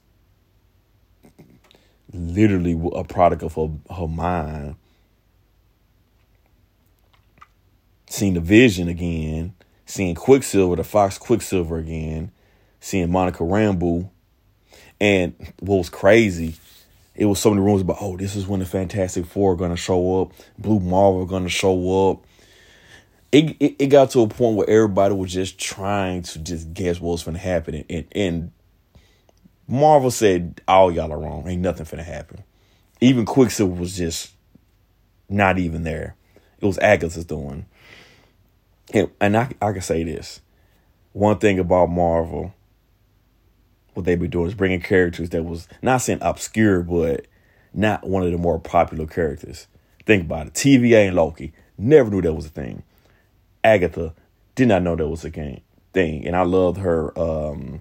literally 2.12 2.80
a 2.94 3.04
product 3.04 3.42
of 3.42 3.54
her, 3.54 3.70
her 3.94 4.08
mind 4.08 4.76
seeing 8.14 8.34
the 8.34 8.40
Vision 8.40 8.86
again, 8.88 9.54
seeing 9.86 10.14
Quicksilver, 10.14 10.76
the 10.76 10.84
Fox 10.84 11.18
Quicksilver 11.18 11.78
again, 11.78 12.30
seeing 12.78 13.10
Monica 13.10 13.42
Rambeau. 13.42 14.08
And 15.00 15.34
what 15.58 15.78
was 15.78 15.90
crazy, 15.90 16.54
it 17.16 17.26
was 17.26 17.40
so 17.40 17.50
many 17.50 17.60
rumors 17.60 17.82
about, 17.82 17.98
oh, 18.00 18.16
this 18.16 18.36
is 18.36 18.46
when 18.46 18.60
the 18.60 18.66
Fantastic 18.66 19.26
Four 19.26 19.54
are 19.54 19.68
to 19.68 19.76
show 19.76 20.22
up, 20.22 20.32
Blue 20.56 20.78
Marvel 20.78 21.22
are 21.22 21.40
to 21.40 21.48
show 21.48 22.10
up. 22.10 22.24
It, 23.32 23.56
it, 23.58 23.76
it 23.80 23.86
got 23.88 24.10
to 24.10 24.20
a 24.20 24.28
point 24.28 24.56
where 24.56 24.70
everybody 24.70 25.12
was 25.12 25.32
just 25.32 25.58
trying 25.58 26.22
to 26.22 26.38
just 26.38 26.72
guess 26.72 27.00
what 27.00 27.10
was 27.10 27.24
to 27.24 27.32
happen. 27.32 27.84
And, 27.90 28.06
and 28.12 28.52
Marvel 29.66 30.12
said, 30.12 30.60
all 30.68 30.92
y'all 30.92 31.12
are 31.12 31.18
wrong. 31.18 31.48
Ain't 31.48 31.62
nothing 31.62 31.86
to 31.86 32.04
happen. 32.04 32.44
Even 33.00 33.26
Quicksilver 33.26 33.74
was 33.74 33.96
just 33.96 34.30
not 35.28 35.58
even 35.58 35.82
there. 35.82 36.14
It 36.60 36.66
was 36.66 36.78
Agatha's 36.78 37.24
doing 37.24 37.66
and, 38.92 39.36
I, 39.36 39.50
I 39.62 39.72
can 39.72 39.82
say 39.82 40.04
this 40.04 40.40
one 41.12 41.38
thing 41.38 41.58
about 41.58 41.86
Marvel, 41.90 42.54
what 43.94 44.04
they 44.04 44.16
be 44.16 44.28
doing 44.28 44.48
is 44.48 44.54
bringing 44.54 44.80
characters 44.80 45.30
that 45.30 45.44
was 45.44 45.68
not 45.80 45.98
saying 45.98 46.18
obscure, 46.20 46.82
but 46.82 47.26
not 47.72 48.06
one 48.06 48.24
of 48.24 48.32
the 48.32 48.38
more 48.38 48.58
popular 48.58 49.06
characters. 49.06 49.68
Think 50.06 50.24
about 50.24 50.48
it. 50.48 50.54
TVA 50.54 51.06
and 51.06 51.16
Loki 51.16 51.52
never 51.78 52.10
knew 52.10 52.20
that 52.22 52.34
was 52.34 52.46
a 52.46 52.50
thing. 52.50 52.82
Agatha 53.62 54.12
did 54.54 54.68
not 54.68 54.82
know 54.82 54.96
that 54.96 55.08
was 55.08 55.24
a 55.24 55.30
game 55.30 55.62
thing, 55.92 56.26
and 56.26 56.36
I 56.36 56.42
loved 56.42 56.78
her 56.78 57.16
um, 57.18 57.80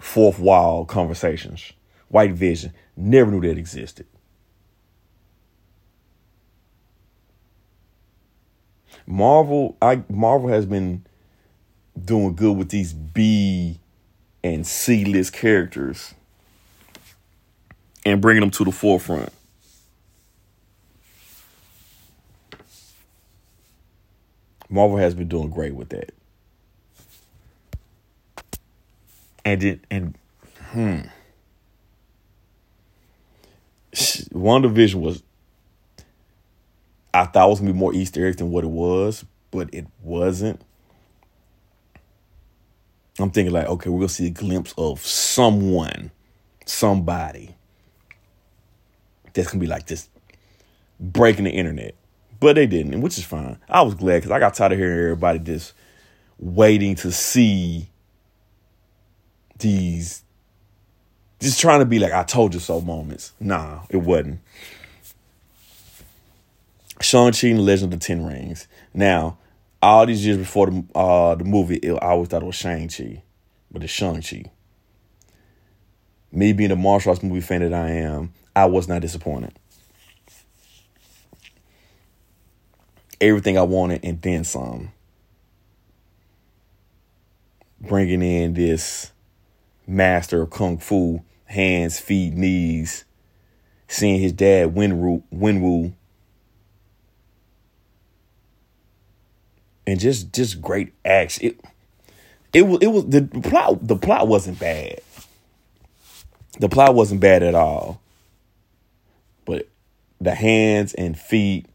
fourth 0.00 0.38
wall 0.38 0.84
conversations. 0.84 1.72
White 2.08 2.32
Vision 2.32 2.72
never 2.96 3.30
knew 3.30 3.40
that 3.42 3.58
existed. 3.58 4.06
Marvel, 9.06 9.76
I 9.80 10.02
Marvel 10.08 10.48
has 10.48 10.66
been 10.66 11.04
doing 12.02 12.34
good 12.34 12.56
with 12.56 12.70
these 12.70 12.92
B 12.92 13.78
and 14.42 14.66
C 14.66 15.04
list 15.04 15.32
characters 15.32 16.14
and 18.04 18.20
bringing 18.20 18.40
them 18.40 18.50
to 18.50 18.64
the 18.64 18.72
forefront. 18.72 19.32
Marvel 24.68 24.96
has 24.96 25.14
been 25.14 25.28
doing 25.28 25.50
great 25.50 25.74
with 25.74 25.90
that. 25.90 26.12
And 29.44 29.62
it 29.62 29.84
and 29.90 30.16
hmm. 30.70 31.00
WandaVision 33.94 34.96
was 34.96 35.22
I 37.14 37.26
thought 37.26 37.46
it 37.46 37.50
was 37.50 37.60
gonna 37.60 37.72
be 37.72 37.78
more 37.78 37.94
Easter 37.94 38.26
eggs 38.26 38.36
than 38.36 38.50
what 38.50 38.64
it 38.64 38.70
was, 38.70 39.24
but 39.52 39.72
it 39.72 39.86
wasn't. 40.02 40.60
I'm 43.20 43.30
thinking 43.30 43.54
like, 43.54 43.66
okay, 43.66 43.88
we're 43.88 44.00
gonna 44.00 44.08
see 44.08 44.26
a 44.26 44.30
glimpse 44.30 44.74
of 44.76 45.00
someone, 45.06 46.10
somebody 46.66 47.54
that's 49.32 49.48
gonna 49.48 49.60
be 49.60 49.68
like 49.68 49.86
just 49.86 50.10
breaking 50.98 51.44
the 51.44 51.52
internet. 51.52 51.94
But 52.40 52.56
they 52.56 52.66
didn't, 52.66 53.00
which 53.00 53.16
is 53.16 53.24
fine. 53.24 53.58
I 53.68 53.82
was 53.82 53.94
glad 53.94 54.16
because 54.16 54.32
I 54.32 54.40
got 54.40 54.54
tired 54.54 54.72
of 54.72 54.78
hearing 54.78 54.98
everybody 54.98 55.38
just 55.38 55.72
waiting 56.38 56.96
to 56.96 57.12
see 57.12 57.88
these 59.60 60.24
just 61.38 61.60
trying 61.60 61.78
to 61.78 61.86
be 61.86 62.00
like 62.00 62.12
I 62.12 62.24
told 62.24 62.54
you 62.54 62.60
so 62.60 62.80
moments. 62.80 63.32
Nah, 63.38 63.82
it 63.88 63.98
wasn't. 63.98 64.40
Shang-Chi 67.00 67.48
and 67.48 67.58
the 67.58 67.62
Legend 67.62 67.92
of 67.92 68.00
the 68.00 68.06
Ten 68.06 68.24
Rings. 68.24 68.68
Now, 68.92 69.38
all 69.82 70.06
these 70.06 70.24
years 70.24 70.38
before 70.38 70.70
the 70.70 70.84
uh, 70.94 71.34
the 71.34 71.44
movie, 71.44 71.76
it, 71.76 71.92
I 71.92 72.10
always 72.10 72.28
thought 72.28 72.42
it 72.42 72.46
was 72.46 72.54
Shang-Chi, 72.54 73.22
but 73.70 73.82
it's 73.82 73.92
Shang-Chi. 73.92 74.44
Me 76.32 76.52
being 76.52 76.70
a 76.70 76.76
martial 76.76 77.10
arts 77.10 77.22
movie 77.22 77.40
fan 77.40 77.60
that 77.60 77.72
I 77.74 77.90
am, 77.90 78.32
I 78.56 78.66
was 78.66 78.88
not 78.88 79.02
disappointed. 79.02 79.52
Everything 83.20 83.56
I 83.56 83.62
wanted 83.62 84.04
and 84.04 84.20
then 84.20 84.44
some. 84.44 84.92
Bringing 87.80 88.22
in 88.22 88.54
this 88.54 89.12
master 89.86 90.42
of 90.42 90.50
kung 90.50 90.78
fu, 90.78 91.22
hands, 91.44 91.98
feet, 91.98 92.34
knees. 92.34 93.04
Seeing 93.86 94.20
his 94.20 94.32
dad 94.32 94.74
Wenwu, 94.74 95.22
Wenwu 95.32 95.92
and 99.86 100.00
just 100.00 100.32
just 100.32 100.60
great 100.60 100.92
action. 101.04 101.46
It 101.46 101.60
it 102.52 102.62
was 102.62 102.78
it 102.80 102.86
was 102.88 103.06
the 103.06 103.22
plot 103.22 103.86
the 103.86 103.96
plot 103.96 104.28
wasn't 104.28 104.58
bad. 104.58 105.00
The 106.58 106.68
plot 106.68 106.94
wasn't 106.94 107.20
bad 107.20 107.42
at 107.42 107.54
all. 107.54 108.00
But 109.44 109.68
the 110.20 110.34
hands 110.34 110.94
and 110.94 111.18
feet 111.18 111.66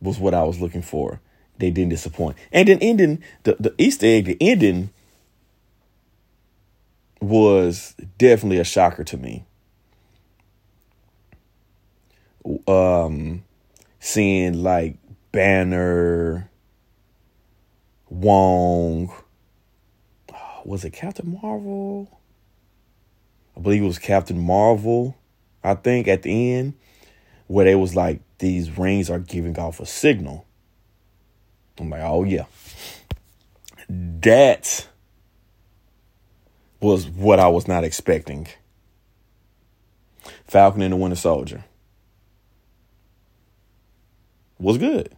was 0.00 0.18
what 0.18 0.34
I 0.34 0.42
was 0.42 0.60
looking 0.60 0.82
for. 0.82 1.20
They 1.58 1.70
didn't 1.70 1.90
disappoint. 1.90 2.36
And 2.50 2.66
then 2.66 2.78
ending 2.80 3.22
the, 3.44 3.56
the 3.60 3.74
Easter 3.78 4.06
egg, 4.06 4.24
the 4.24 4.36
ending 4.40 4.90
was 7.20 7.94
definitely 8.18 8.58
a 8.58 8.64
shocker 8.64 9.04
to 9.04 9.16
me. 9.16 9.44
Um 12.66 13.44
seeing 14.00 14.64
like 14.64 14.96
Banner, 15.32 16.50
Wong, 18.10 19.10
was 20.64 20.84
it 20.84 20.92
Captain 20.92 21.38
Marvel? 21.42 22.20
I 23.56 23.60
believe 23.60 23.82
it 23.82 23.86
was 23.86 23.98
Captain 23.98 24.38
Marvel, 24.38 25.16
I 25.64 25.74
think, 25.74 26.06
at 26.08 26.22
the 26.22 26.52
end, 26.52 26.74
where 27.46 27.64
they 27.64 27.74
was 27.74 27.96
like, 27.96 28.20
these 28.38 28.76
rings 28.76 29.08
are 29.08 29.18
giving 29.18 29.58
off 29.58 29.80
a 29.80 29.86
signal. 29.86 30.46
I'm 31.78 31.90
like, 31.90 32.02
oh 32.02 32.24
yeah. 32.24 32.44
That 33.88 34.86
was 36.80 37.08
what 37.08 37.40
I 37.40 37.48
was 37.48 37.66
not 37.66 37.84
expecting. 37.84 38.48
Falcon 40.46 40.82
and 40.82 40.92
the 40.92 40.96
Winter 40.96 41.16
Soldier 41.16 41.64
was 44.58 44.78
good. 44.78 45.14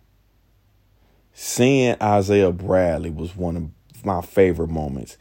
Seeing 1.35 1.97
Isaiah 2.01 2.53
Bradley 2.53 3.11
was 3.11 3.37
one 3.37 3.57
of 3.57 4.05
my 4.05 4.23
favorite 4.23 4.71
moments. 4.71 5.19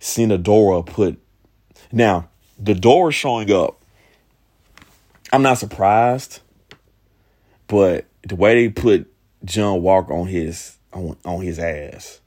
Seeing 0.00 0.30
Adora 0.30 0.84
put 0.84 1.20
now 1.92 2.28
the 2.58 2.74
door 2.74 3.12
showing 3.12 3.52
up. 3.52 3.78
I'm 5.30 5.42
not 5.42 5.58
surprised, 5.58 6.40
but 7.66 8.06
the 8.26 8.34
way 8.34 8.54
they 8.54 8.72
put 8.72 9.12
John 9.44 9.82
Walker 9.82 10.14
on 10.14 10.26
his 10.26 10.78
on, 10.92 11.16
on 11.24 11.42
his 11.42 11.58
ass, 11.58 12.20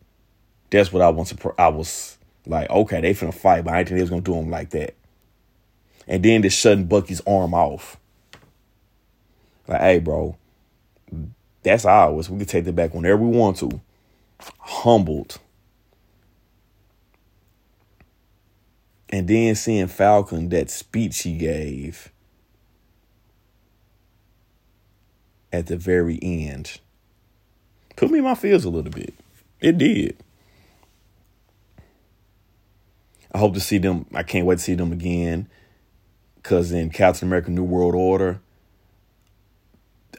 that's 0.69 0.93
what 0.93 1.01
I 1.01 1.23
to. 1.23 1.53
I 1.57 1.69
was 1.69 2.17
like, 2.45 2.69
okay, 2.69 3.01
they 3.01 3.13
finna 3.13 3.33
fight, 3.33 3.63
but 3.63 3.73
I 3.73 3.77
didn't 3.77 3.87
think 3.87 3.97
they 3.97 4.03
was 4.03 4.09
gonna 4.11 4.21
do 4.21 4.35
him 4.35 4.51
like 4.51 4.69
that. 4.71 4.93
And 6.07 6.21
then 6.21 6.43
just 6.43 6.59
shutting 6.59 6.85
Bucky's 6.85 7.21
arm 7.25 7.55
off. 7.55 7.97
Like, 9.67 9.81
hey, 9.81 9.99
bro, 9.99 10.37
that's 11.65 11.83
ours. 11.83 12.29
We 12.29 12.37
can 12.37 12.45
take 12.45 12.67
it 12.67 12.75
back 12.75 12.93
whenever 12.93 13.23
we 13.23 13.35
want 13.35 13.57
to. 13.57 13.81
Humbled. 14.59 15.39
And 19.09 19.27
then 19.27 19.55
seeing 19.55 19.87
Falcon, 19.87 20.49
that 20.49 20.69
speech 20.69 21.23
he 21.23 21.37
gave 21.37 22.11
at 25.51 25.67
the 25.67 25.75
very 25.75 26.19
end, 26.21 26.79
put 27.95 28.11
me 28.11 28.19
in 28.19 28.25
my 28.25 28.35
feels 28.35 28.63
a 28.65 28.69
little 28.69 28.91
bit. 28.91 29.15
It 29.59 29.77
did. 29.79 30.17
I 33.31 33.39
hope 33.39 33.55
to 33.55 33.59
see 33.59 33.79
them. 33.79 34.05
I 34.13 34.21
can't 34.21 34.45
wait 34.45 34.59
to 34.59 34.63
see 34.63 34.75
them 34.75 34.91
again. 34.91 35.49
Because 36.35 36.71
in 36.71 36.91
Captain 36.91 37.27
America 37.27 37.49
New 37.49 37.63
World 37.63 37.95
Order, 37.95 38.39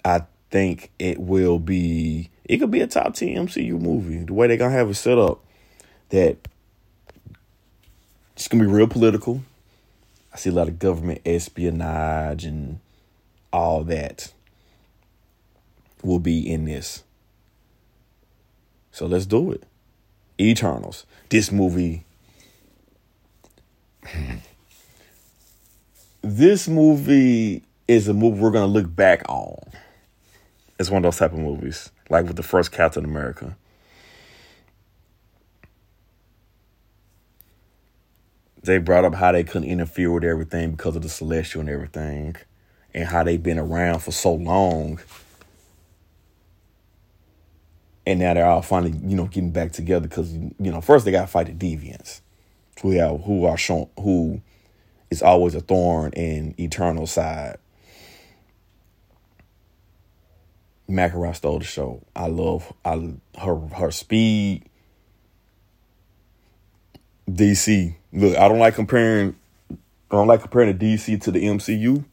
I 0.05 0.23
think 0.51 0.91
it 0.99 1.19
will 1.19 1.59
be, 1.59 2.31
it 2.45 2.59
could 2.59 2.71
be 2.71 2.81
a 2.81 2.87
top 2.87 3.15
10 3.15 3.29
MCU 3.29 3.81
movie. 3.81 4.25
The 4.25 4.33
way 4.33 4.47
they're 4.47 4.57
to 4.57 4.71
have 4.71 4.91
it 4.91 4.95
set 4.95 5.19
up, 5.19 5.45
that 6.11 6.37
it's 8.35 8.49
gonna 8.49 8.65
be 8.65 8.71
real 8.71 8.87
political. 8.87 9.43
I 10.33 10.37
see 10.37 10.51
a 10.51 10.53
lot 10.53 10.69
of 10.69 10.79
government 10.79 11.23
espionage 11.25 12.45
and 12.45 12.81
all 13.53 13.83
that 13.85 14.33
will 16.03 16.19
be 16.19 16.51
in 16.51 16.67
this. 16.67 17.03
So 18.93 19.07
let's 19.07 19.27
do 19.27 19.53
it. 19.53 19.65
Eternals. 20.41 21.07
This 21.31 21.51
movie. 21.51 22.05
this 26.23 26.69
movie 26.69 27.63
is 27.89 28.09
a 28.09 28.15
movie 28.15 28.41
we're 28.41 28.51
gonna 28.51 28.67
look 28.67 28.95
back 28.95 29.23
on. 29.29 29.59
It's 30.79 30.91
one 30.91 30.99
of 30.99 31.03
those 31.05 31.19
type 31.19 31.33
of 31.33 31.39
movies, 31.39 31.91
like 32.11 32.27
with 32.27 32.37
the 32.37 32.43
first 32.43 32.73
Captain 32.73 33.05
America. 33.05 33.57
they 38.67 38.79
brought 38.79 39.05
up 39.05 39.15
how 39.15 39.33
they 39.33 39.45
couldn't 39.45 39.69
interfere 39.69 40.13
with 40.13 40.25
everything 40.25 40.73
because 40.73 40.97
of 40.97 41.03
the 41.03 41.09
celestial 41.09 41.61
and 41.61 41.71
everything, 41.71 42.37
and 42.93 43.09
how 43.09 43.23
they've 43.23 43.43
been 43.43 43.59
around 43.59 44.01
for 44.01 44.13
so 44.13 44.35
long. 44.35 45.01
And 48.05 48.21
now 48.21 48.35
they're 48.35 48.47
all 48.47 48.63
finally, 48.63 48.97
you 49.05 49.17
know, 49.17 49.27
getting 49.27 49.51
back 49.51 49.73
together 49.73 50.07
because 50.07 50.33
you 50.33 50.53
know, 50.59 50.81
first 50.81 51.05
they 51.05 51.11
got 51.11 51.23
to 51.23 51.27
fight 51.27 51.47
the 51.47 51.53
deviants, 51.77 52.21
who 52.83 52.91
have 52.93 53.23
who 53.23 53.47
are 53.47 53.57
shown 53.57 53.89
who 53.99 54.43
is 55.11 55.23
always 55.23 55.55
a 55.55 55.61
thorn 55.61 56.13
in 56.13 56.55
Eternal 56.59 57.07
side. 57.07 57.57
Makkari 60.89 61.35
stole 61.35 61.59
the 61.59 61.65
show. 61.65 62.03
I 62.15 62.29
love 62.29 62.73
I 62.85 63.15
her 63.39 63.57
her 63.57 63.91
speed. 63.91 64.65
DC 67.29 67.97
Look, 68.17 68.35
I 68.39 68.49
don't 68.49 68.59
like 68.59 68.75
comparing. 68.75 69.37
I 69.71 69.77
don't 70.15 70.27
like 70.27 70.41
comparing 70.41 70.77
the 70.77 70.95
DC 70.95 71.21
to 71.23 71.31
the 71.31 71.45
MCU. 71.45 72.05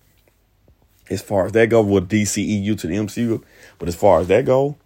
As 1.10 1.22
far 1.22 1.46
as 1.46 1.54
that 1.54 1.70
go, 1.70 1.82
with 1.82 2.10
DCEU 2.10 2.78
to 2.80 2.88
the 2.88 2.96
MCU, 2.96 3.42
but 3.78 3.88
as 3.88 3.96
far 3.96 4.20
as 4.20 4.28
that 4.28 4.46
go, 4.46 4.78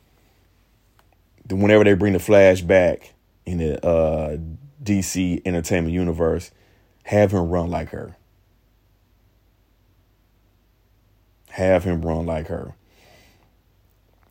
then 1.45 1.60
whenever 1.60 1.84
they 1.84 1.93
bring 1.93 2.13
the 2.13 2.19
Flash 2.19 2.62
back 2.62 3.13
in 3.45 3.60
the 3.60 3.86
uh, 3.86 4.38
DC 4.84 5.41
Entertainment 5.45 5.93
Universe, 5.93 6.52
have 7.04 7.32
him 7.32 7.50
run 7.50 7.69
like 7.69 7.89
her. 7.89 8.15
Have 11.50 11.84
him 11.84 12.02
run 12.02 12.26
like 12.26 12.47
her. 12.47 12.76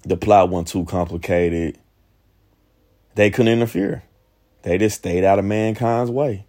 The 0.07 0.16
plot 0.16 0.51
wasn't 0.51 0.69
too 0.69 0.85
complicated. 0.85 1.81
They 3.16 3.29
couldn't 3.29 3.53
interfere. 3.53 4.05
They 4.62 4.79
just 4.79 4.99
stayed 4.99 5.25
out 5.25 5.40
of 5.40 5.45
mankind's 5.45 6.12
way. 6.12 6.47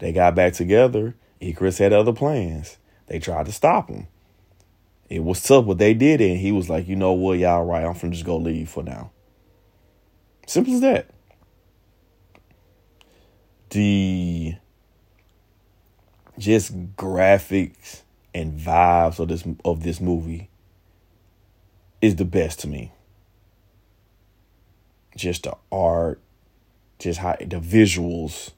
They 0.00 0.12
got 0.12 0.34
back 0.34 0.52
together. 0.52 1.14
Ikaris 1.40 1.78
had 1.78 1.94
other 1.94 2.12
plans. 2.12 2.76
They 3.06 3.18
tried 3.20 3.46
to 3.46 3.52
stop 3.52 3.88
him. 3.88 4.06
It 5.08 5.24
was 5.24 5.42
tough, 5.42 5.66
but 5.66 5.78
they 5.78 5.94
did 5.94 6.20
it. 6.20 6.32
And 6.32 6.40
he 6.40 6.52
was 6.52 6.68
like, 6.68 6.86
you 6.86 6.96
know 6.96 7.12
what, 7.12 7.38
y'all 7.38 7.64
right. 7.64 7.86
I'm 7.86 7.94
finna 7.94 8.12
just 8.12 8.26
go 8.26 8.36
leave 8.36 8.68
for 8.68 8.82
now. 8.82 9.10
Simple 10.46 10.74
as 10.74 10.80
that. 10.82 11.08
The 13.70 14.56
just 16.38 16.96
graphics 16.96 18.02
and 18.34 18.58
vibes 18.58 19.18
of 19.20 19.28
this 19.28 19.44
of 19.64 19.82
this 19.82 20.00
movie 20.02 20.50
is 22.04 22.16
the 22.16 22.24
best 22.24 22.60
to 22.60 22.68
me. 22.68 22.92
Just 25.16 25.44
the 25.44 25.56
art, 25.70 26.20
just 26.98 27.20
how 27.20 27.36
the 27.40 27.60
visuals 27.60 28.52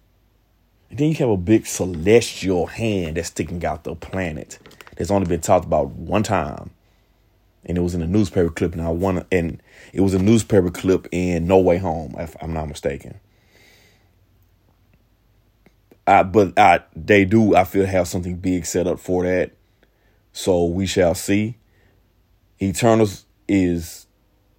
and 0.90 0.98
then 0.98 1.08
you 1.08 1.14
have 1.16 1.28
a 1.28 1.36
big 1.36 1.66
celestial 1.66 2.66
hand 2.66 3.16
that's 3.16 3.28
sticking 3.28 3.64
out 3.64 3.84
the 3.84 3.94
planet. 3.94 4.58
That's 4.96 5.10
only 5.10 5.26
been 5.26 5.40
talked 5.40 5.66
about 5.66 5.90
one 5.90 6.22
time. 6.22 6.70
And 7.64 7.76
it 7.76 7.80
was 7.80 7.94
in 7.94 8.02
a 8.02 8.06
newspaper 8.06 8.50
clip, 8.50 8.72
and 8.72 8.82
I 8.82 8.90
want 8.90 9.26
and 9.32 9.60
it 9.92 10.00
was 10.00 10.14
a 10.14 10.20
newspaper 10.20 10.70
clip 10.70 11.08
in 11.10 11.48
No 11.48 11.58
Way 11.58 11.78
Home, 11.78 12.14
if 12.16 12.36
I'm 12.40 12.52
not 12.52 12.68
mistaken. 12.68 13.18
I, 16.06 16.22
but 16.22 16.56
I, 16.56 16.82
they 16.94 17.24
do, 17.24 17.56
I 17.56 17.64
feel, 17.64 17.84
have 17.84 18.06
something 18.06 18.36
big 18.36 18.64
set 18.64 18.86
up 18.86 19.00
for 19.00 19.24
that. 19.24 19.50
So 20.32 20.64
we 20.64 20.86
shall 20.86 21.16
see. 21.16 21.56
Eternals 22.62 23.25
is, 23.48 24.06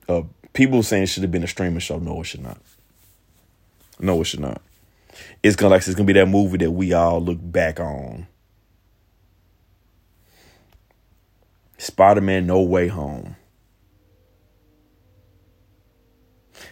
uh, 0.07 0.23
people 0.53 0.83
saying 0.83 1.03
it 1.03 1.07
should 1.07 1.23
have 1.23 1.31
been 1.31 1.43
a 1.43 1.47
streaming 1.47 1.79
show. 1.79 1.99
No, 1.99 2.21
it 2.21 2.25
should 2.25 2.43
not. 2.43 2.61
No, 3.99 4.21
it 4.21 4.25
should 4.25 4.39
not 4.39 4.61
it's 5.43 5.55
gonna 5.55 5.71
like 5.71 5.85
it's 5.85 5.95
gonna 5.95 6.05
be 6.05 6.13
that 6.13 6.27
movie 6.27 6.57
that 6.57 6.71
we 6.71 6.93
all 6.93 7.21
look 7.21 7.39
back 7.41 7.79
on. 7.79 8.27
Spider 11.77 12.21
Man 12.21 12.47
No 12.47 12.61
Way 12.61 12.87
Home. 12.87 13.35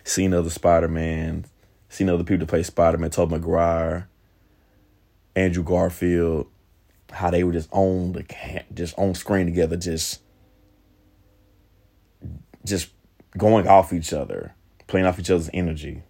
Seen 0.03 0.33
other 0.33 0.49
Spider 0.49 0.87
Man, 0.87 1.45
seen 1.89 2.09
other 2.09 2.23
people 2.23 2.45
to 2.45 2.49
play 2.49 2.63
Spider 2.63 2.97
Man, 2.97 3.09
Tobey 3.09 3.33
Maguire, 3.33 4.07
Andrew 5.35 5.63
Garfield, 5.63 6.47
how 7.11 7.31
they 7.31 7.43
were 7.43 7.53
just 7.53 7.69
on 7.71 8.13
the 8.13 8.63
just 8.73 8.97
on 8.97 9.15
screen 9.15 9.45
together, 9.45 9.77
just 9.77 10.21
just 12.65 12.89
going 13.37 13.67
off 13.67 13.93
each 13.93 14.11
other, 14.11 14.53
playing 14.87 15.05
off 15.05 15.19
each 15.19 15.29
other's 15.29 15.49
energy. 15.53 16.03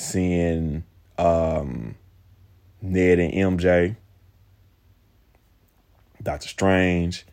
seeing 0.00 0.84
um, 1.18 1.94
Ned 2.82 3.18
and 3.18 3.58
MJ, 3.58 3.96
Doctor 6.22 6.48
Strange, 6.48 7.26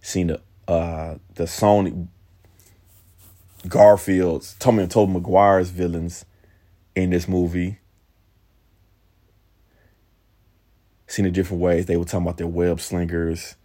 seen 0.00 0.28
the 0.28 0.40
uh, 0.68 1.16
the 1.34 1.44
Sony 1.44 2.08
Garfield's, 3.68 4.54
Tommy 4.58 4.84
and 4.84 4.90
Tobey 4.90 5.12
Maguire's 5.12 5.70
villains 5.70 6.24
in 6.94 7.10
this 7.10 7.28
movie. 7.28 7.78
Seen 11.06 11.24
the 11.26 11.30
different 11.30 11.62
ways 11.62 11.86
they 11.86 11.96
were 11.96 12.04
talking 12.04 12.22
about 12.22 12.38
their 12.38 12.46
web 12.46 12.80
slingers 12.80 13.56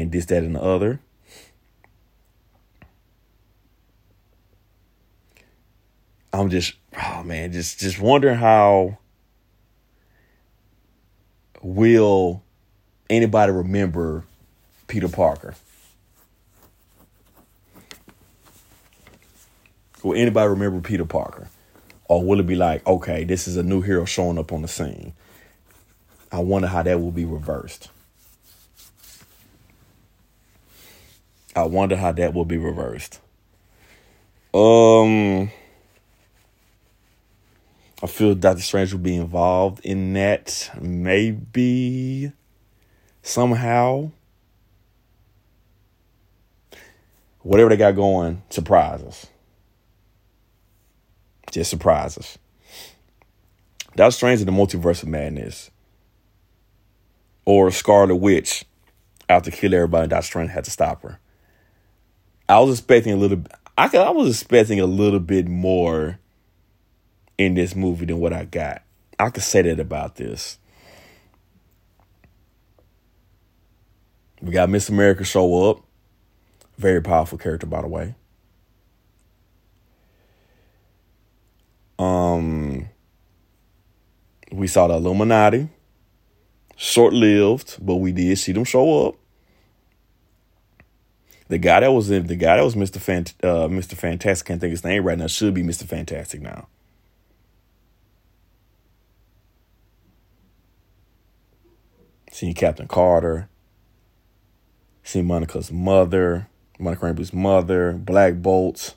and 0.00 0.12
this, 0.12 0.26
that, 0.26 0.42
and 0.42 0.54
the 0.54 0.62
other. 0.62 1.00
I'm 6.32 6.50
just, 6.50 6.74
oh 7.02 7.22
man, 7.24 7.52
just 7.52 7.80
just 7.80 7.98
wondering 7.98 8.36
how 8.36 8.98
will 11.62 12.42
anybody 13.10 13.50
remember 13.50 14.24
Peter 14.86 15.08
Parker? 15.08 15.54
Will 20.02 20.14
anybody 20.14 20.48
remember 20.48 20.80
Peter 20.80 21.04
Parker? 21.04 21.48
Or 22.04 22.24
will 22.24 22.40
it 22.40 22.46
be 22.46 22.54
like, 22.54 22.86
okay, 22.86 23.24
this 23.24 23.48
is 23.48 23.56
a 23.56 23.62
new 23.62 23.82
hero 23.82 24.04
showing 24.04 24.38
up 24.38 24.52
on 24.52 24.62
the 24.62 24.68
scene? 24.68 25.12
I 26.30 26.38
wonder 26.38 26.68
how 26.68 26.82
that 26.82 27.00
will 27.00 27.10
be 27.10 27.24
reversed. 27.24 27.90
I 31.58 31.66
wonder 31.66 31.96
how 31.96 32.12
that 32.12 32.34
will 32.34 32.44
be 32.44 32.56
reversed. 32.56 33.20
Um 34.54 35.50
I 38.00 38.06
feel 38.06 38.36
Doctor 38.36 38.62
Strange 38.62 38.92
will 38.92 39.00
be 39.00 39.16
involved 39.16 39.84
in 39.84 40.12
that, 40.12 40.70
maybe 40.80 42.32
somehow. 43.22 44.12
Whatever 47.40 47.70
they 47.70 47.76
got 47.76 47.96
going, 47.96 48.42
surprise 48.50 49.02
us. 49.02 49.26
Just 51.50 51.70
surprise 51.70 52.16
us. 52.16 52.38
Doctor 53.96 54.12
Strange 54.12 54.40
in 54.40 54.46
the 54.46 54.52
Multiverse 54.52 55.02
of 55.02 55.08
Madness. 55.08 55.72
Or 57.44 57.72
Scarlet 57.72 58.16
Witch 58.16 58.64
out 59.28 59.42
to 59.44 59.50
kill 59.50 59.74
everybody, 59.74 60.06
Doctor 60.06 60.26
Strange 60.26 60.50
had 60.50 60.64
to 60.64 60.70
stop 60.70 61.02
her. 61.02 61.18
I 62.48 62.60
was 62.60 62.78
expecting 62.78 63.12
a 63.12 63.16
little 63.16 63.42
I 63.76 63.94
I 63.96 64.10
was 64.10 64.30
expecting 64.30 64.80
a 64.80 64.86
little 64.86 65.20
bit 65.20 65.46
more 65.48 66.18
in 67.36 67.54
this 67.54 67.76
movie 67.76 68.06
than 68.06 68.18
what 68.18 68.32
I 68.32 68.44
got. 68.44 68.82
I 69.18 69.30
could 69.30 69.42
say 69.42 69.62
that 69.62 69.78
about 69.78 70.16
this. 70.16 70.58
We 74.40 74.52
got 74.52 74.70
Miss 74.70 74.88
America 74.88 75.24
show 75.24 75.70
up. 75.70 75.82
Very 76.76 77.02
powerful 77.02 77.38
character, 77.38 77.66
by 77.66 77.82
the 77.82 77.88
way. 77.88 78.14
Um, 81.98 82.88
we 84.52 84.68
saw 84.68 84.86
the 84.86 84.94
Illuminati. 84.94 85.68
Short 86.76 87.12
lived, 87.12 87.78
but 87.80 87.96
we 87.96 88.12
did 88.12 88.38
see 88.38 88.52
them 88.52 88.62
show 88.62 89.08
up. 89.08 89.16
The 91.48 91.58
guy 91.58 91.80
that 91.80 91.92
was 91.92 92.10
in 92.10 92.26
the 92.26 92.36
guy 92.36 92.56
that 92.56 92.64
was 92.64 92.74
Mr. 92.74 92.98
Fant, 92.98 93.32
uh, 93.42 93.68
Mr. 93.68 93.94
Fantastic, 93.94 94.46
can't 94.46 94.60
think 94.60 94.70
his 94.70 94.84
name 94.84 95.04
right 95.04 95.18
now, 95.18 95.26
should 95.26 95.54
be 95.54 95.62
Mr. 95.62 95.84
Fantastic 95.84 96.42
now. 96.42 96.68
Seen 102.30 102.54
Captain 102.54 102.86
Carter. 102.86 103.48
Seen 105.08 105.24
Monica's 105.24 105.72
mother, 105.72 106.48
Monica 106.78 107.06
Rambeau's 107.06 107.32
mother, 107.32 107.94
Black 107.94 108.34
Bolt. 108.34 108.94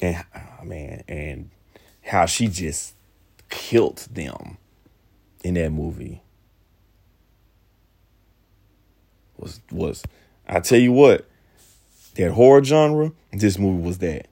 And 0.00 0.24
oh 0.32 0.64
man, 0.64 1.02
and 1.08 1.50
how 2.02 2.26
she 2.26 2.46
just 2.46 2.94
killed 3.50 4.06
them 4.12 4.58
in 5.42 5.54
that 5.54 5.70
movie. 5.70 6.22
Was 9.42 9.60
was 9.70 10.02
I 10.48 10.60
tell 10.60 10.78
you 10.78 10.92
what, 10.92 11.28
that 12.14 12.32
horror 12.32 12.62
genre, 12.62 13.12
this 13.32 13.58
movie 13.58 13.82
was 13.82 13.98
that. 13.98 14.28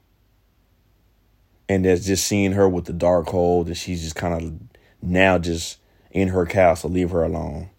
And 1.67 1.85
that's 1.85 2.05
just 2.05 2.25
seeing 2.25 2.53
her 2.53 2.67
with 2.67 2.85
the 2.85 2.93
Darkhold, 2.93 3.67
and 3.67 3.77
she's 3.77 4.01
just 4.01 4.15
kind 4.15 4.33
of 4.33 4.53
now 5.01 5.37
just 5.37 5.77
in 6.11 6.29
her 6.29 6.45
castle. 6.45 6.89
Leave 6.89 7.11
her 7.11 7.23
alone. 7.23 7.69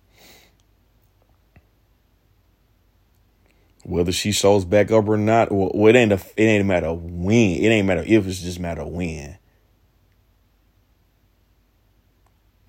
Whether 3.84 4.12
she 4.12 4.30
shows 4.30 4.64
back 4.64 4.90
up 4.90 5.08
or 5.08 5.16
not, 5.16 5.50
well, 5.50 5.72
it 5.88 5.96
ain't 5.96 6.12
a, 6.12 6.20
it 6.36 6.44
ain't 6.44 6.62
a 6.62 6.66
matter 6.66 6.92
when. 6.92 7.56
It 7.56 7.66
ain't 7.66 7.86
matter 7.86 8.04
if 8.06 8.26
it's 8.26 8.40
just 8.40 8.60
matter 8.60 8.82
of 8.82 8.88
when. 8.88 9.38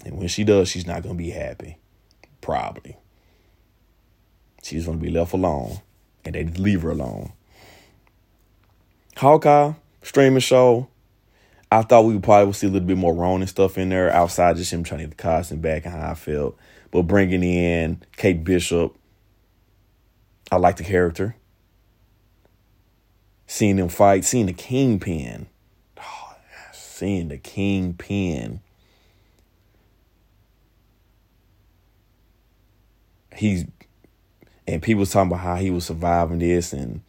And 0.05 0.17
when 0.17 0.27
she 0.27 0.43
does, 0.43 0.69
she's 0.69 0.87
not 0.87 1.03
gonna 1.03 1.15
be 1.15 1.29
happy. 1.29 1.77
Probably. 2.41 2.97
She's 4.63 4.85
gonna 4.85 4.97
be 4.97 5.11
left 5.11 5.33
alone. 5.33 5.79
And 6.25 6.33
they 6.33 6.45
leave 6.45 6.81
her 6.81 6.91
alone. 6.91 7.33
Hawkeye, 9.17 9.73
streaming 10.01 10.39
show, 10.39 10.87
I 11.71 11.81
thought 11.81 12.05
we 12.05 12.17
probably 12.19 12.45
would 12.45 12.55
see 12.55 12.67
a 12.67 12.69
little 12.69 12.87
bit 12.87 12.97
more 12.97 13.13
Ronin 13.13 13.47
stuff 13.47 13.77
in 13.77 13.89
there 13.89 14.11
outside 14.11 14.57
just 14.57 14.71
him 14.71 14.83
trying 14.83 14.99
to 14.99 15.07
get 15.07 15.17
the 15.17 15.21
costume 15.21 15.59
back 15.59 15.85
and 15.85 15.93
how 15.93 16.11
I 16.11 16.13
felt. 16.13 16.57
But 16.91 17.03
bringing 17.03 17.43
in 17.43 18.01
Kate 18.15 18.43
Bishop, 18.43 18.95
I 20.51 20.57
like 20.57 20.77
the 20.77 20.83
character. 20.83 21.35
Seeing 23.47 23.75
them 23.75 23.89
fight, 23.89 24.23
seeing 24.23 24.45
the 24.45 24.53
Kingpin. 24.53 25.47
Oh, 25.97 26.35
seeing 26.71 27.29
the 27.29 27.37
Kingpin. 27.37 28.61
He's 33.35 33.65
and 34.67 34.81
people 34.81 35.01
was 35.01 35.11
talking 35.11 35.31
about 35.31 35.41
how 35.41 35.55
he 35.55 35.69
was 35.69 35.85
surviving 35.85 36.39
this 36.39 36.73
and 36.73 37.01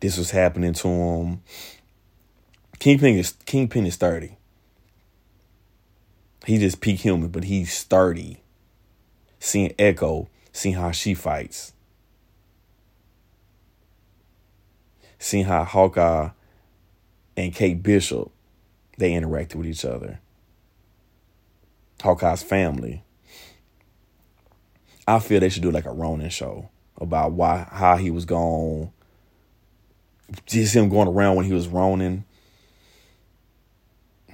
this 0.00 0.18
was 0.18 0.30
happening 0.30 0.72
to 0.72 0.88
him 0.88 1.40
Kingpin 2.78 3.16
is 3.16 3.32
Kingpin 3.46 3.86
is 3.86 3.96
30. 3.96 4.36
He 6.44 6.58
just 6.58 6.80
peak 6.80 7.00
human, 7.00 7.28
but 7.28 7.44
he's 7.44 7.82
30. 7.82 8.40
Seeing 9.40 9.74
Echo, 9.78 10.28
seeing 10.52 10.74
how 10.74 10.90
she 10.92 11.14
fights. 11.14 11.72
Seeing 15.18 15.46
how 15.46 15.64
Hawkeye 15.64 16.30
and 17.36 17.54
Kate 17.54 17.82
Bishop 17.82 18.30
they 18.98 19.12
interacted 19.12 19.56
with 19.56 19.66
each 19.66 19.84
other. 19.84 20.20
Hawkeye's 22.02 22.42
family. 22.42 23.02
I 25.08 25.18
feel 25.18 25.40
they 25.40 25.48
should 25.48 25.62
do 25.62 25.70
like 25.70 25.86
a 25.86 25.92
Ronin 25.92 26.30
show 26.30 26.68
about 26.98 27.32
why 27.32 27.68
how 27.70 27.96
he 27.96 28.10
was 28.10 28.24
gone. 28.24 28.92
Just 30.46 30.74
him 30.74 30.88
going 30.88 31.08
around 31.08 31.36
when 31.36 31.46
he 31.46 31.52
was 31.52 31.68
Ronin 31.68 32.24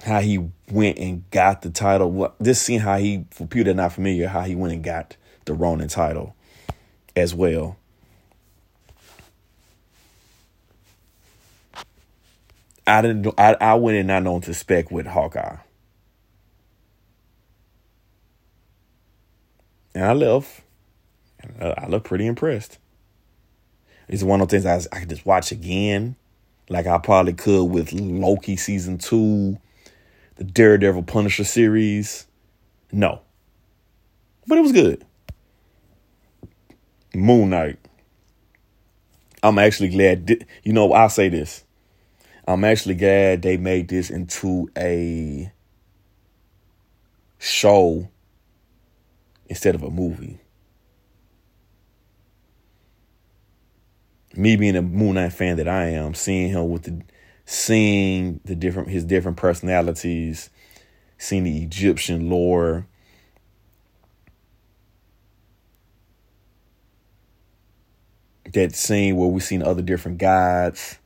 how 0.03 0.19
he 0.19 0.49
went 0.69 0.97
and 0.97 1.29
got 1.31 1.61
the 1.61 1.69
title. 1.69 2.11
What 2.11 2.35
this 2.39 2.61
scene 2.61 2.79
how 2.79 2.97
he 2.97 3.25
for 3.31 3.47
people 3.47 3.65
that 3.65 3.71
are 3.71 3.83
not 3.83 3.93
familiar, 3.93 4.27
how 4.27 4.41
he 4.41 4.55
went 4.55 4.73
and 4.73 4.83
got 4.83 5.15
the 5.45 5.53
Ronin 5.53 5.87
title 5.87 6.35
as 7.15 7.33
well. 7.33 7.77
I 12.85 13.01
didn't. 13.01 13.33
I 13.37 13.55
I 13.61 13.75
went 13.75 13.97
in 13.97 14.07
not 14.07 14.23
knowing 14.23 14.41
to 14.41 14.53
spec 14.53 14.91
with 14.91 15.07
Hawkeye, 15.07 15.57
and 19.95 20.05
I 20.05 20.13
left. 20.13 20.62
I 21.59 21.87
look 21.87 22.03
pretty 22.03 22.25
impressed. 22.25 22.77
It's 24.07 24.23
one 24.23 24.41
of 24.41 24.49
those 24.49 24.63
things 24.63 24.87
I 24.87 24.95
I 24.95 24.99
could 25.01 25.09
just 25.09 25.25
watch 25.25 25.51
again, 25.51 26.15
like 26.69 26.87
I 26.87 26.97
probably 26.97 27.33
could 27.33 27.65
with 27.65 27.93
Loki 27.93 28.55
season 28.55 28.97
two 28.97 29.57
the 30.35 30.43
Daredevil 30.43 31.03
Punisher 31.03 31.43
series. 31.43 32.27
No. 32.91 33.21
But 34.47 34.57
it 34.57 34.61
was 34.61 34.71
good. 34.71 35.05
Moon 37.13 37.51
Knight. 37.51 37.79
I'm 39.41 39.59
actually 39.59 39.89
glad. 39.89 40.45
You 40.63 40.73
know, 40.73 40.93
I'll 40.93 41.09
say 41.09 41.29
this. 41.29 41.63
I'm 42.47 42.63
actually 42.63 42.95
glad 42.95 43.41
they 43.41 43.57
made 43.57 43.87
this 43.87 44.09
into 44.09 44.69
a 44.77 45.51
show 47.39 48.09
instead 49.47 49.75
of 49.75 49.83
a 49.83 49.89
movie. 49.89 50.39
Me 54.35 54.55
being 54.55 54.75
a 54.75 54.81
Moon 54.81 55.15
Knight 55.15 55.33
fan 55.33 55.57
that 55.57 55.67
I 55.67 55.89
am, 55.89 56.13
seeing 56.15 56.49
him 56.49 56.69
with 56.69 56.83
the 56.83 57.01
seeing 57.45 58.39
the 58.45 58.55
different 58.55 58.89
his 58.89 59.03
different 59.03 59.37
personalities, 59.37 60.49
seeing 61.17 61.43
the 61.43 61.63
Egyptian 61.63 62.29
lore. 62.29 62.87
That 68.53 68.75
scene 68.75 69.15
where 69.15 69.27
we've 69.27 69.43
seen 69.43 69.63
other 69.63 69.81
different 69.81 70.19
gods. 70.19 70.99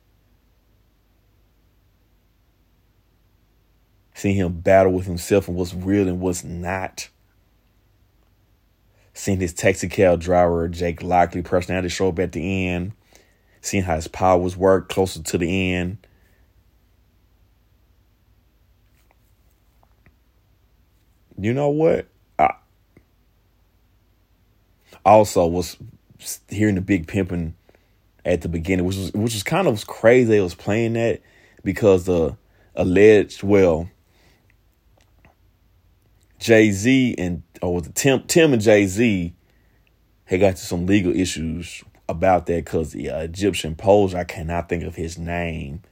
Seeing 4.14 4.36
him 4.36 4.60
battle 4.60 4.92
with 4.92 5.06
himself 5.06 5.48
and 5.48 5.56
what's 5.56 5.72
real 5.72 6.08
and 6.08 6.20
what's 6.20 6.44
not. 6.44 7.08
Seeing 9.14 9.40
his 9.40 9.52
taxi 9.54 9.88
cab 9.88 10.20
driver, 10.20 10.68
Jake 10.68 11.02
Lockley 11.02 11.42
personality 11.42 11.88
show 11.88 12.08
up 12.08 12.18
at 12.18 12.32
the 12.32 12.66
end. 12.66 12.92
Seeing 13.68 13.84
how 13.84 13.96
his 13.96 14.08
powers 14.08 14.56
work 14.56 14.88
closer 14.88 15.22
to 15.22 15.38
the 15.38 15.74
end. 15.74 15.98
you 21.40 21.54
know 21.54 21.68
what? 21.68 22.06
I 22.38 22.54
also 25.04 25.46
was 25.46 25.76
hearing 26.48 26.74
the 26.74 26.80
big 26.80 27.06
pimping 27.06 27.54
at 28.24 28.42
the 28.42 28.48
beginning, 28.48 28.84
which 28.84 28.96
was 28.96 29.12
which 29.12 29.34
was 29.34 29.42
kind 29.42 29.68
of 29.68 29.86
crazy. 29.86 30.28
They 30.28 30.40
was 30.40 30.54
playing 30.54 30.94
that 30.94 31.22
because 31.64 32.04
the 32.04 32.36
alleged 32.74 33.42
well, 33.42 33.88
Jay 36.38 36.70
Z 36.70 37.14
and 37.16 37.42
or 37.62 37.76
was 37.76 37.86
it 37.86 37.94
Tim 37.94 38.22
Tim 38.24 38.52
and 38.52 38.60
Jay 38.60 38.86
Z 38.86 39.34
had 40.24 40.40
got 40.40 40.56
to 40.56 40.66
some 40.66 40.86
legal 40.86 41.14
issues 41.14 41.82
about 42.08 42.46
that 42.46 42.64
because 42.64 42.92
the 42.92 43.10
uh, 43.10 43.20
Egyptian 43.20 43.74
poser 43.74 44.18
I 44.18 44.24
cannot 44.24 44.68
think 44.68 44.84
of 44.84 44.96
his 44.96 45.18
name 45.18 45.82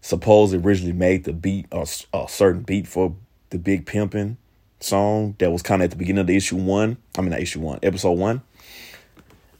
supposedly 0.00 0.64
originally 0.64 0.92
made 0.92 1.24
the 1.24 1.32
beat 1.32 1.66
a, 1.72 1.86
a 2.12 2.28
certain 2.28 2.62
beat 2.62 2.86
for 2.86 3.16
the 3.50 3.58
Big 3.58 3.86
Pimpin' 3.86 4.36
song 4.80 5.34
that 5.38 5.50
was 5.50 5.62
kind 5.62 5.80
of 5.80 5.84
at 5.84 5.90
the 5.92 5.96
beginning 5.96 6.20
of 6.20 6.26
the 6.26 6.36
issue 6.36 6.56
one. 6.56 6.98
I 7.16 7.22
mean, 7.22 7.30
not 7.30 7.40
issue 7.40 7.60
one, 7.60 7.78
episode 7.82 8.18
one. 8.18 8.42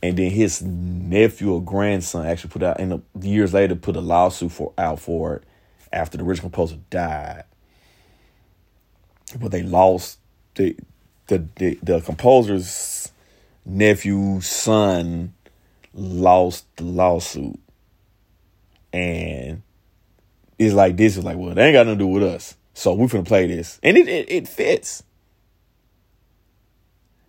And 0.03 0.19
then 0.19 0.31
his 0.31 0.61
nephew 0.61 1.55
or 1.55 1.63
grandson 1.63 2.27
actually 2.27 2.51
put 2.51 2.63
out, 2.63 2.79
and 2.79 3.03
years 3.23 3.55
later, 3.55 3.75
put 3.75 3.97
a 3.97 4.01
lawsuit 4.01 4.53
for 4.53 4.75
out 4.77 5.01
for 5.01 5.37
it 5.37 5.45
after 5.91 6.19
the 6.19 6.25
original 6.25 6.51
composer 6.51 6.77
died. 6.91 7.45
But 9.41 9.51
they 9.51 9.63
lost 9.63 10.19
the 10.57 10.77
the 11.29 11.49
the, 11.57 11.79
the 11.83 12.01
composer's 12.03 13.13
nephew 13.65 14.41
son 14.41 15.35
lost 15.93 16.67
the 16.77 16.85
lawsuit, 16.85 17.59
and 18.93 19.63
it's 20.59 20.75
like 20.75 20.97
this 20.97 21.17
is 21.17 21.25
like, 21.25 21.37
well, 21.37 21.55
they 21.55 21.67
ain't 21.67 21.75
got 21.75 21.87
nothing 21.87 21.99
to 21.99 22.05
do 22.05 22.09
with 22.09 22.23
us. 22.23 22.57
So 22.75 22.93
we're 22.95 23.09
gonna 23.09 23.25
play 23.25 23.47
this, 23.47 23.79
and 23.83 23.97
it, 23.97 24.09
it 24.09 24.31
it 24.31 24.49
fits. 24.49 25.03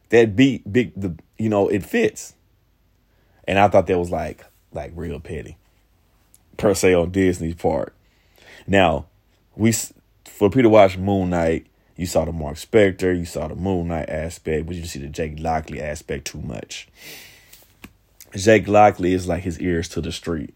That 0.10 0.36
beat, 0.36 0.72
big 0.72 0.94
the 0.96 1.16
you 1.38 1.50
know 1.50 1.68
it 1.68 1.84
fits, 1.84 2.34
and 3.48 3.60
I 3.60 3.68
thought 3.68 3.88
that 3.88 4.00
was 4.00 4.12
like 4.12 4.46
like 4.72 4.92
real 4.96 5.20
petty, 5.20 5.58
per 6.58 6.74
se 6.74 6.94
on 6.94 7.12
Disney's 7.12 7.56
part. 7.56 7.94
Now 8.68 9.06
we 9.56 9.74
for 10.26 10.50
Peter 10.50 10.70
watch 10.70 10.98
Moon 10.98 11.30
Knight, 11.30 11.68
you 11.96 12.06
saw 12.06 12.26
the 12.26 12.32
Mark 12.32 12.56
Spector, 12.56 13.18
you 13.18 13.26
saw 13.26 13.48
the 13.48 13.56
Moon 13.56 13.88
Knight 13.88 14.10
aspect, 14.10 14.66
but 14.66 14.76
you 14.76 14.86
see 14.86 15.00
the 15.00 15.08
Jake 15.08 15.40
Lockley 15.40 15.82
aspect 15.82 16.26
too 16.26 16.42
much. 16.42 16.88
Jake 18.36 18.68
Lockley 18.68 19.14
is 19.14 19.28
like 19.28 19.44
his 19.44 19.60
ears 19.62 19.88
to 19.90 20.02
the 20.02 20.12
street. 20.12 20.54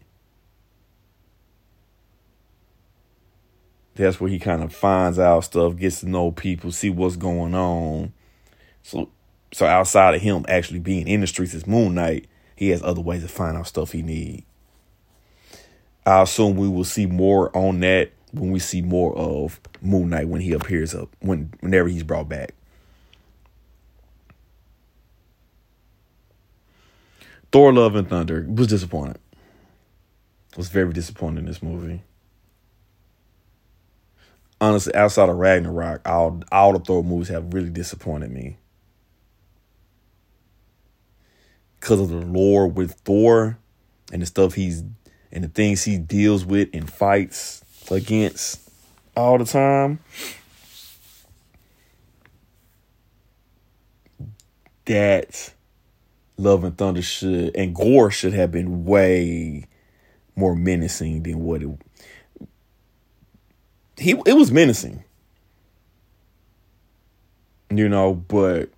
That's 3.94 4.20
where 4.20 4.30
he 4.30 4.38
kind 4.38 4.62
of 4.62 4.74
finds 4.74 5.18
out 5.18 5.44
stuff, 5.44 5.76
gets 5.76 6.00
to 6.00 6.08
know 6.08 6.30
people, 6.30 6.72
see 6.72 6.90
what's 6.90 7.16
going 7.16 7.54
on. 7.54 8.12
So, 8.82 9.10
so 9.52 9.66
outside 9.66 10.14
of 10.14 10.22
him 10.22 10.44
actually 10.48 10.78
being 10.78 11.08
in 11.08 11.20
the 11.20 11.26
streets 11.26 11.54
as 11.54 11.66
Moon 11.66 11.94
Knight, 11.94 12.26
he 12.54 12.68
has 12.68 12.82
other 12.82 13.00
ways 13.00 13.22
to 13.22 13.28
find 13.28 13.56
out 13.56 13.66
stuff 13.66 13.92
he 13.92 14.02
need. 14.02 14.44
I 16.04 16.22
assume 16.22 16.56
we 16.56 16.68
will 16.68 16.84
see 16.84 17.06
more 17.06 17.54
on 17.56 17.80
that 17.80 18.12
when 18.32 18.50
we 18.50 18.58
see 18.58 18.82
more 18.82 19.16
of 19.16 19.60
Moon 19.80 20.10
Knight 20.10 20.28
when 20.28 20.40
he 20.40 20.52
appears 20.52 20.94
up 20.94 21.08
when 21.20 21.52
whenever 21.60 21.88
he's 21.88 22.02
brought 22.02 22.28
back. 22.28 22.54
Thor: 27.52 27.72
Love 27.72 27.96
and 27.96 28.08
Thunder 28.08 28.46
was 28.48 28.68
disappointed. 28.68 29.18
Was 30.56 30.68
very 30.68 30.92
disappointed 30.92 31.40
in 31.40 31.46
this 31.46 31.62
movie 31.62 32.02
honestly, 34.60 34.94
outside 34.94 35.28
of 35.28 35.36
Ragnarok, 35.36 36.06
all 36.06 36.42
all 36.52 36.72
the 36.72 36.78
Thor 36.78 37.02
movies 37.02 37.28
have 37.28 37.54
really 37.54 37.70
disappointed 37.70 38.30
me. 38.30 38.58
Because 41.80 42.00
of 42.00 42.10
the 42.10 42.16
lore 42.16 42.68
with 42.68 42.92
Thor 43.04 43.58
and 44.12 44.20
the 44.20 44.26
stuff 44.26 44.54
he's 44.54 44.84
and 45.32 45.44
the 45.44 45.48
things 45.48 45.84
he 45.84 45.96
deals 45.96 46.44
with 46.44 46.68
and 46.74 46.90
fights 46.90 47.64
against 47.90 48.60
all 49.16 49.38
the 49.38 49.44
time. 49.44 50.00
That 54.86 55.52
Love 56.36 56.64
and 56.64 56.76
Thunder 56.76 57.02
should 57.02 57.54
and 57.54 57.74
Gorr 57.74 58.10
should 58.10 58.32
have 58.32 58.50
been 58.50 58.84
way 58.84 59.66
more 60.34 60.56
menacing 60.56 61.22
than 61.22 61.40
what 61.40 61.62
it 61.62 61.68
he 64.00 64.12
it 64.26 64.32
was 64.32 64.50
menacing. 64.50 65.04
You 67.72 67.88
know, 67.88 68.14
but 68.14 68.70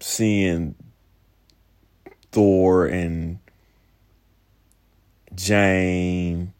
seeing 0.00 0.74
Thor 2.30 2.86
and 2.86 3.41
Jane 5.34 6.52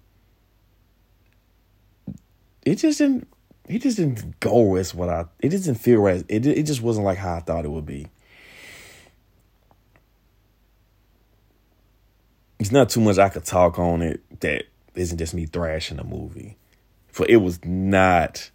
it 2.65 2.77
just 2.77 2.99
didn't 2.99 3.29
it 3.69 3.81
just 3.81 3.97
didn't 3.97 4.39
go 4.41 4.77
as 4.77 4.95
what 4.95 5.09
I 5.09 5.27
it 5.41 5.51
didn't 5.51 5.77
feel 5.77 6.01
right. 6.01 6.25
It 6.29 6.47
it 6.47 6.65
just 6.65 6.83
wasn't 6.83 7.07
like 7.07 7.19
how 7.19 7.37
I 7.37 7.41
thought 7.41 7.65
it 7.65 7.71
would 7.71 7.87
be. 7.87 8.07
it's 12.63 12.71
not 12.71 12.89
too 12.89 13.01
much 13.01 13.19
I 13.19 13.29
could 13.29 13.45
talk 13.45 13.77
on 13.81 14.03
it 14.03 14.21
that 14.39 14.67
isn't 14.95 15.19
just 15.19 15.35
me 15.35 15.47
thrashing 15.47 15.99
a 15.99 16.05
movie. 16.05 16.57
For 17.09 17.27
it 17.29 17.39
was 17.39 17.59
not. 17.65 18.53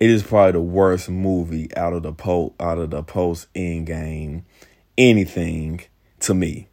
It 0.00 0.08
is 0.08 0.22
probably 0.22 0.52
the 0.52 0.62
worst 0.62 1.10
movie 1.10 1.68
out 1.76 1.92
of 1.92 2.02
the 2.02 2.14
po 2.14 2.54
out 2.58 2.78
of 2.78 2.88
the 2.88 3.02
post 3.02 3.52
Endgame 3.52 4.44
anything 4.96 5.82
to 6.20 6.32
me. 6.32 6.68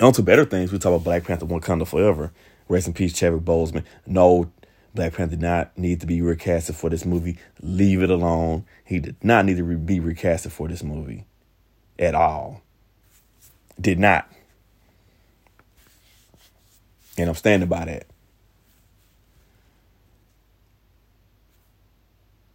On 0.00 0.12
to 0.12 0.22
better 0.22 0.44
things, 0.44 0.72
we 0.72 0.78
talk 0.78 0.90
about 0.90 1.04
Black 1.04 1.24
Panther 1.24 1.46
Wakanda 1.46 1.86
Forever. 1.86 2.32
Rest 2.68 2.86
in 2.86 2.94
peace, 2.94 3.12
Chadwick 3.12 3.42
Boseman. 3.42 3.84
No, 4.06 4.50
Black 4.94 5.14
Panther 5.14 5.32
did 5.32 5.42
not 5.42 5.76
need 5.76 6.00
to 6.00 6.06
be 6.06 6.20
recasted 6.20 6.74
for 6.74 6.88
this 6.90 7.04
movie. 7.04 7.38
Leave 7.60 8.02
it 8.02 8.10
alone. 8.10 8.64
He 8.84 9.00
did 9.00 9.22
not 9.22 9.44
need 9.44 9.58
to 9.58 9.62
be 9.62 10.00
recasted 10.00 10.50
for 10.50 10.68
this 10.68 10.82
movie 10.82 11.26
at 11.98 12.14
all. 12.14 12.62
Did 13.80 13.98
not. 13.98 14.30
And 17.18 17.28
I'm 17.28 17.34
standing 17.34 17.68
by 17.68 17.84
that. 17.84 18.06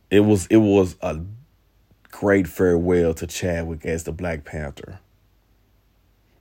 It 0.10 0.22
was 0.22 0.48
it 0.48 0.58
was 0.58 0.96
a 1.02 1.20
great 2.12 2.48
farewell 2.48 3.14
to 3.16 3.28
Chadwick 3.28 3.86
as 3.86 4.04
the 4.04 4.12
Black 4.12 4.46
Panther. 4.46 5.00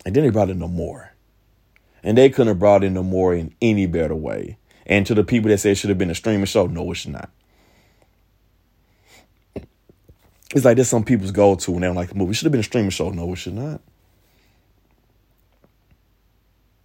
And 0.07 0.15
then 0.15 0.23
they 0.23 0.31
brought 0.31 0.51
in 0.51 0.61
Namor. 0.61 1.09
And 2.03 2.17
they 2.17 2.31
couldn't 2.31 2.47
have 2.47 2.59
brought 2.61 2.85
in 2.85 2.95
Namor 2.95 3.39
in 3.39 3.53
any 3.61 3.87
better 3.87 4.15
way. 4.15 4.57
And 4.87 5.05
to 5.07 5.15
the 5.15 5.25
people 5.25 5.51
that 5.51 5.59
say 5.59 5.73
it 5.73 5.75
should 5.75 5.91
have 5.91 5.99
been 5.99 6.11
a 6.11 6.15
streaming 6.15 6.47
show, 6.47 6.67
no, 6.69 6.93
it 6.93 6.95
should 6.95 7.11
not. 7.11 7.29
It's 10.55 10.65
like 10.65 10.77
this 10.77 10.89
some 10.89 11.05
people's 11.05 11.33
go 11.33 11.57
to 11.57 11.71
when 11.73 11.81
they 11.81 11.89
don't 11.89 11.97
like 11.97 12.09
the 12.11 12.15
movie. 12.15 12.31
It 12.31 12.35
should 12.35 12.45
have 12.45 12.53
been 12.53 12.61
a 12.61 12.63
streaming 12.63 12.91
show. 12.91 13.11
No, 13.11 13.33
it 13.33 13.37
should 13.37 13.55
not. 13.55 13.81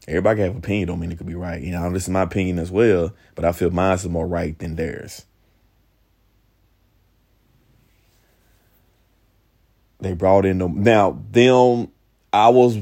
Everybody 0.07 0.37
can 0.37 0.45
have 0.47 0.57
opinion, 0.57 0.87
don't 0.87 0.99
mean 0.99 1.11
it 1.11 1.19
could 1.19 1.27
be 1.27 1.35
right. 1.35 1.61
You 1.61 1.71
know, 1.71 1.91
this 1.91 2.03
is 2.03 2.09
my 2.09 2.23
opinion 2.23 2.57
as 2.57 2.71
well, 2.71 3.13
but 3.35 3.45
I 3.45 3.51
feel 3.51 3.69
mine 3.69 3.93
is 3.93 4.09
more 4.09 4.27
right 4.27 4.57
than 4.57 4.75
theirs. 4.75 5.25
They 9.99 10.13
brought 10.13 10.47
in 10.47 10.57
them 10.57 10.81
now. 10.81 11.23
Them, 11.29 11.89
I 12.33 12.49
was, 12.49 12.77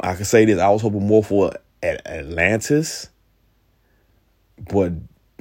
I 0.00 0.14
can 0.14 0.24
say 0.24 0.44
this. 0.44 0.58
I 0.58 0.68
was 0.70 0.82
hoping 0.82 1.06
more 1.06 1.22
for 1.22 1.52
Atlantis, 1.82 3.08
but 4.70 4.92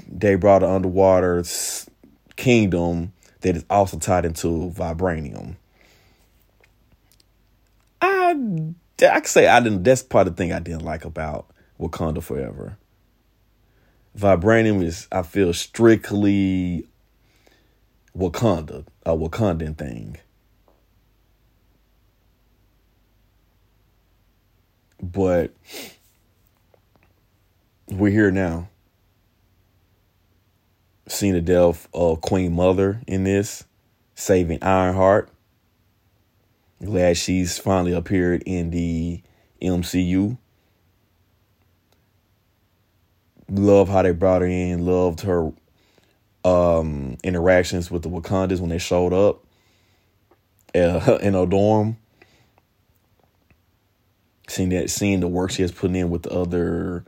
they 0.07 0.35
brought 0.35 0.63
an 0.63 0.69
underwater 0.69 1.43
kingdom 2.35 3.13
that 3.41 3.55
is 3.55 3.65
also 3.69 3.97
tied 3.97 4.25
into 4.25 4.71
vibranium. 4.75 5.55
I 8.01 8.31
I 8.31 9.19
can 9.19 9.25
say 9.25 9.47
I 9.47 9.59
didn't. 9.59 9.83
That's 9.83 10.03
part 10.03 10.27
of 10.27 10.35
the 10.35 10.43
thing 10.43 10.51
I 10.51 10.59
didn't 10.59 10.83
like 10.83 11.05
about 11.05 11.47
Wakanda 11.79 12.21
Forever. 12.21 12.77
Vibranium 14.17 14.83
is 14.83 15.07
I 15.11 15.21
feel 15.21 15.53
strictly 15.53 16.87
Wakanda, 18.17 18.85
a 19.05 19.11
Wakandan 19.11 19.77
thing. 19.77 20.17
But 25.11 25.53
we're 27.87 28.11
here 28.11 28.31
now. 28.31 28.69
Seeing 31.07 31.33
the 31.33 31.41
death 31.41 31.87
of 31.93 32.21
Queen 32.21 32.53
Mother 32.53 33.01
in 33.05 33.23
this, 33.23 33.65
saving 34.15 34.63
Ironheart. 34.63 35.29
Glad 36.83 37.17
she's 37.17 37.59
finally 37.59 37.93
appeared 37.93 38.41
in 38.47 38.71
the 38.71 39.21
MCU. 39.61 40.37
Love 43.47 43.87
how 43.89 44.01
they 44.01 44.11
brought 44.11 44.41
her 44.41 44.47
in. 44.47 44.85
Loved 44.85 45.21
her 45.21 45.51
um, 46.43 47.17
interactions 47.23 47.91
with 47.91 48.01
the 48.01 48.09
Wakandans 48.09 48.59
when 48.59 48.69
they 48.71 48.79
showed 48.79 49.13
up 49.13 49.43
uh, 50.73 51.17
in 51.21 51.35
a 51.35 51.45
dorm. 51.45 51.97
Seeing 54.47 54.69
that, 54.69 54.89
seeing 54.89 55.19
the 55.19 55.27
work 55.27 55.51
she 55.51 55.63
has 55.63 55.71
put 55.71 55.91
in 55.91 56.09
with 56.09 56.23
the 56.23 56.31
other, 56.31 57.05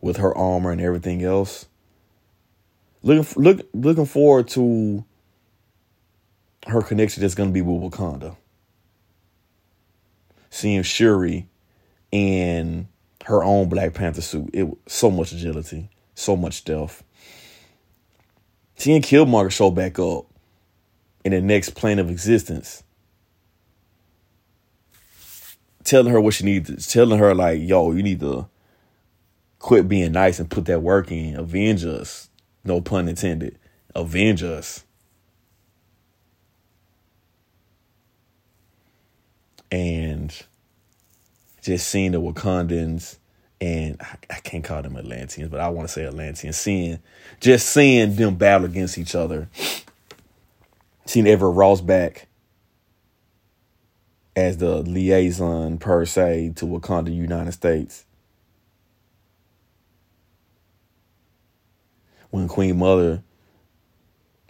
with 0.00 0.16
her 0.18 0.36
armor 0.36 0.70
and 0.70 0.80
everything 0.80 1.22
else. 1.22 1.66
Looking, 3.02 3.42
look, 3.42 3.60
looking 3.74 4.06
forward 4.06 4.48
to 4.48 5.04
her 6.66 6.82
connection 6.82 7.20
that's 7.20 7.34
going 7.34 7.50
to 7.50 7.52
be 7.52 7.62
with 7.62 7.92
Wakanda. 7.92 8.36
Seeing 10.50 10.82
Shuri 10.82 11.48
in 12.10 12.88
her 13.24 13.44
own 13.44 13.68
Black 13.68 13.94
Panther 13.94 14.22
suit, 14.22 14.50
it 14.52 14.66
so 14.86 15.10
much 15.10 15.32
agility, 15.32 15.90
so 16.14 16.36
much 16.36 16.54
stealth. 16.54 17.04
Seeing 18.76 19.02
Killmonger 19.02 19.50
show 19.50 19.70
back 19.70 19.98
up 19.98 20.26
in 21.24 21.32
the 21.32 21.40
next 21.40 21.70
plane 21.70 21.98
of 21.98 22.10
existence, 22.10 22.82
telling 25.84 26.12
her 26.12 26.20
what 26.20 26.34
she 26.34 26.44
needs, 26.44 26.86
telling 26.86 27.18
her 27.18 27.34
like, 27.34 27.60
"Yo, 27.60 27.92
you 27.92 28.02
need 28.02 28.20
to 28.20 28.48
quit 29.58 29.88
being 29.88 30.12
nice 30.12 30.38
and 30.38 30.50
put 30.50 30.66
that 30.66 30.82
work 30.82 31.10
in. 31.10 31.36
Avenge 31.36 31.84
us." 31.84 32.28
No 32.64 32.80
pun 32.80 33.08
intended. 33.08 33.58
Avenge 33.94 34.42
us. 34.42 34.84
And 39.70 40.34
just 41.62 41.88
seeing 41.88 42.12
the 42.12 42.20
Wakandans 42.20 43.18
and 43.60 44.00
I, 44.00 44.16
I, 44.30 44.40
can't 44.40 44.62
call 44.62 44.82
them 44.82 44.96
Atlanteans, 44.96 45.50
but 45.50 45.60
I 45.60 45.68
want 45.68 45.88
to 45.88 45.92
say 45.92 46.06
Atlanteans. 46.06 46.56
Seeing, 46.56 47.00
just 47.40 47.68
seeing 47.68 48.14
them 48.14 48.36
battle 48.36 48.66
against 48.66 48.98
each 48.98 49.14
other. 49.14 49.48
Seeing 51.06 51.26
Everett 51.26 51.54
Ross 51.54 51.80
back 51.80 52.27
as 54.38 54.58
the 54.58 54.82
liaison 54.82 55.78
per 55.78 56.04
se 56.04 56.52
to 56.54 56.64
Wakanda, 56.64 57.12
United 57.12 57.50
States. 57.50 58.04
When 62.30 62.46
Queen 62.46 62.78
Mother 62.78 63.24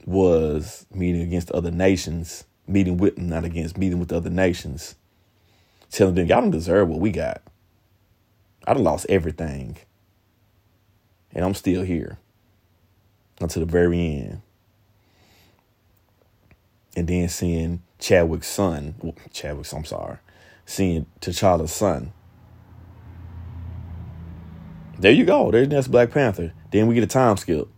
was 0.05 0.85
meeting 0.92 1.22
against 1.22 1.51
other 1.53 1.70
nations, 1.70 2.44
meeting 2.66 2.98
with 2.98 3.16
not 3.16 3.46
against, 3.46 3.79
meeting 3.79 3.98
with 3.98 4.12
other 4.12 4.29
nations, 4.29 4.94
telling 5.90 6.16
them 6.16 6.27
y'all 6.27 6.42
don't 6.42 6.51
deserve 6.51 6.88
what 6.88 7.01
we 7.01 7.11
got. 7.11 7.40
I'd 8.66 8.77
have 8.77 8.85
lost 8.85 9.07
everything. 9.09 9.79
And 11.33 11.46
I'm 11.46 11.55
still 11.55 11.83
here 11.83 12.18
until 13.40 13.64
the 13.64 13.72
very 13.72 13.98
end. 13.98 14.42
And 16.94 17.09
then 17.09 17.31
seeing 17.31 17.81
Chadwick's 17.99 18.49
son, 18.49 18.95
well, 19.01 19.15
Chadwick's, 19.33 19.73
I'm 19.73 19.85
sorry, 19.85 20.19
seeing 20.65 21.07
T'Challa's 21.21 21.73
son. 21.73 22.13
There 24.99 25.13
you 25.13 25.25
go. 25.25 25.51
There's 25.51 25.69
that's 25.69 25.89
Black 25.89 26.11
Panther. 26.11 26.53
Then 26.73 26.87
we 26.87 26.95
get 26.95 27.05
a 27.05 27.09
time 27.09 27.37
skip. 27.37 27.69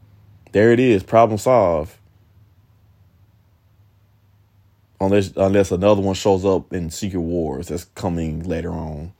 There 0.53 0.73
it 0.73 0.81
is. 0.81 1.03
Problem 1.03 1.39
solved. 1.39 1.95
Unless 5.01 5.33
unless 5.37 5.71
another 5.71 6.03
one 6.03 6.15
shows 6.15 6.45
up 6.45 6.73
in 6.73 6.91
Secret 6.91 7.21
Wars 7.21 7.69
that's 7.69 7.85
coming 7.85 8.43
later 8.43 8.71
on. 8.71 9.13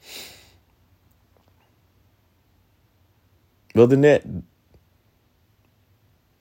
Other 3.75 3.87
than 3.87 4.01
that, 4.03 4.25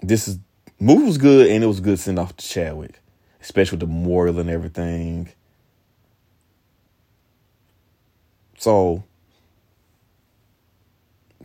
this 0.01 0.27
is 0.27 0.39
movie 0.79 1.05
was 1.05 1.17
good 1.17 1.49
and 1.49 1.63
it 1.63 1.67
was 1.67 1.79
good 1.79 1.99
send 1.99 2.19
off 2.19 2.35
to 2.37 2.47
Chadwick, 2.47 2.99
especially 3.41 3.77
with 3.77 3.81
the 3.81 3.93
memorial 3.93 4.39
and 4.39 4.49
everything. 4.49 5.29
So 8.57 9.03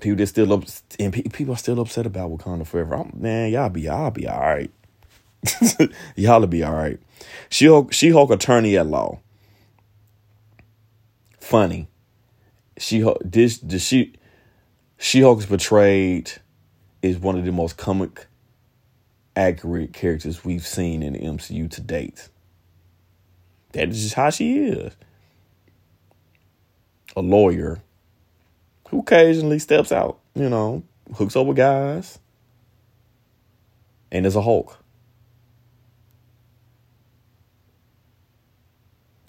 people 0.00 0.16
that 0.16 0.26
still 0.26 0.52
up 0.52 0.64
and 0.98 1.12
people 1.12 1.54
are 1.54 1.58
still 1.58 1.80
upset 1.80 2.06
about 2.06 2.30
Wakanda 2.30 2.66
Forever. 2.66 2.96
I'm, 2.96 3.12
man, 3.14 3.50
y'all 3.52 3.68
be 3.68 3.82
y'all 3.82 4.10
be 4.10 4.28
all 4.28 4.40
right. 4.40 4.70
y'all'll 6.16 6.46
be 6.46 6.62
all 6.62 6.74
right. 6.74 6.98
She 7.50 7.66
Hulk, 7.66 7.92
She 7.92 8.10
Hulk 8.10 8.30
attorney 8.30 8.76
at 8.76 8.86
law. 8.86 9.20
Funny. 11.38 11.88
She 12.78 13.00
Hulk 13.00 13.18
this 13.24 13.58
the 13.58 13.78
she 13.78 14.14
she 14.98 15.20
Hulk 15.20 15.40
is 15.40 15.46
portrayed 15.46 16.32
is 17.02 17.18
one 17.18 17.38
of 17.38 17.44
the 17.44 17.52
most 17.52 17.76
comic 17.76 18.26
accurate 19.36 19.92
characters 19.92 20.44
we've 20.44 20.66
seen 20.66 21.02
in 21.02 21.14
the 21.14 21.20
MCU 21.20 21.70
to 21.70 21.80
date. 21.80 22.28
That 23.72 23.88
is 23.88 24.02
just 24.02 24.14
how 24.14 24.30
she 24.30 24.58
is. 24.66 24.94
A 27.16 27.20
lawyer 27.20 27.80
who 28.88 29.00
occasionally 29.00 29.58
steps 29.58 29.92
out, 29.92 30.18
you 30.34 30.48
know, 30.48 30.82
hooks 31.14 31.36
up 31.36 31.46
with 31.46 31.56
guys, 31.56 32.18
and 34.10 34.26
is 34.26 34.36
a 34.36 34.42
Hulk. 34.42 34.78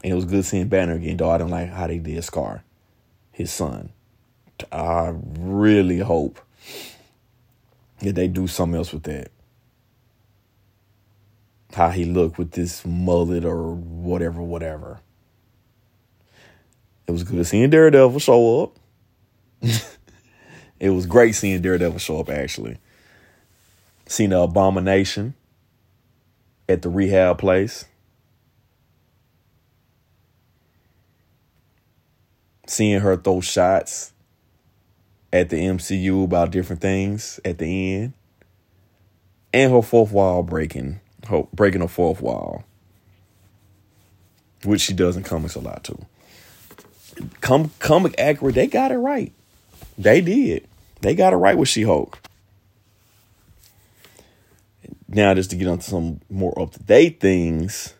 And 0.03 0.11
it 0.11 0.15
was 0.15 0.25
good 0.25 0.45
seeing 0.45 0.67
Banner 0.67 0.93
again, 0.93 1.17
though 1.17 1.31
I 1.31 1.39
don't 1.39 1.49
like 1.49 1.69
how 1.69 1.87
they 1.87 1.97
did 1.97 2.23
Skaar, 2.23 2.61
his 3.31 3.51
son. 3.51 3.89
I 4.71 5.15
really 5.39 5.99
hope 5.99 6.39
that 7.99 8.13
they 8.13 8.27
do 8.27 8.45
something 8.45 8.77
else 8.77 8.93
with 8.93 9.03
that. 9.03 9.31
How 11.75 11.89
he 11.89 12.05
looked 12.05 12.37
with 12.37 12.51
this 12.51 12.85
mullet 12.85 13.43
or 13.43 13.73
whatever, 13.73 14.41
whatever. 14.41 15.01
It 17.05 17.11
was 17.11 17.23
good 17.23 17.45
seeing 17.45 17.69
Daredevil 17.69 18.19
show 18.19 18.63
up. 18.63 18.79
it 20.79 20.89
was 20.89 21.05
great 21.05 21.35
seeing 21.35 21.61
Daredevil 21.61 21.99
show 21.99 22.21
up 22.21 22.29
actually. 22.29 22.77
Seeing 24.07 24.29
the 24.29 24.39
abomination 24.39 25.33
at 26.69 26.81
the 26.81 26.87
rehab 26.87 27.39
place. 27.39 27.83
Seeing 32.67 33.01
her 33.01 33.17
throw 33.17 33.41
shots 33.41 34.13
at 35.33 35.49
the 35.49 35.57
MCU 35.57 36.23
about 36.23 36.51
different 36.51 36.81
things 36.81 37.41
at 37.43 37.57
the 37.57 37.95
end. 37.95 38.13
And 39.53 39.73
her 39.73 39.81
fourth 39.81 40.13
wall 40.13 40.41
breaking, 40.41 41.01
breaking 41.53 41.81
a 41.81 41.87
fourth 41.87 42.21
wall, 42.21 42.63
which 44.63 44.81
she 44.81 44.93
does 44.93 45.15
in 45.17 45.23
comics 45.23 45.55
a 45.55 45.59
lot 45.59 45.83
too. 45.83 46.05
Com- 47.41 47.71
comic 47.79 48.15
accurate, 48.17 48.55
they 48.55 48.67
got 48.67 48.91
it 48.91 48.97
right. 48.97 49.31
They 49.97 50.21
did. 50.21 50.67
They 51.01 51.15
got 51.15 51.33
it 51.33 51.37
right 51.37 51.57
with 51.57 51.69
She 51.69 51.83
Hulk. 51.83 52.19
Now, 55.07 55.33
just 55.33 55.51
to 55.51 55.55
get 55.55 55.67
on 55.67 55.81
some 55.81 56.19
more 56.29 56.59
up 56.59 56.71
to 56.71 56.79
date 56.79 57.19
things, 57.19 57.93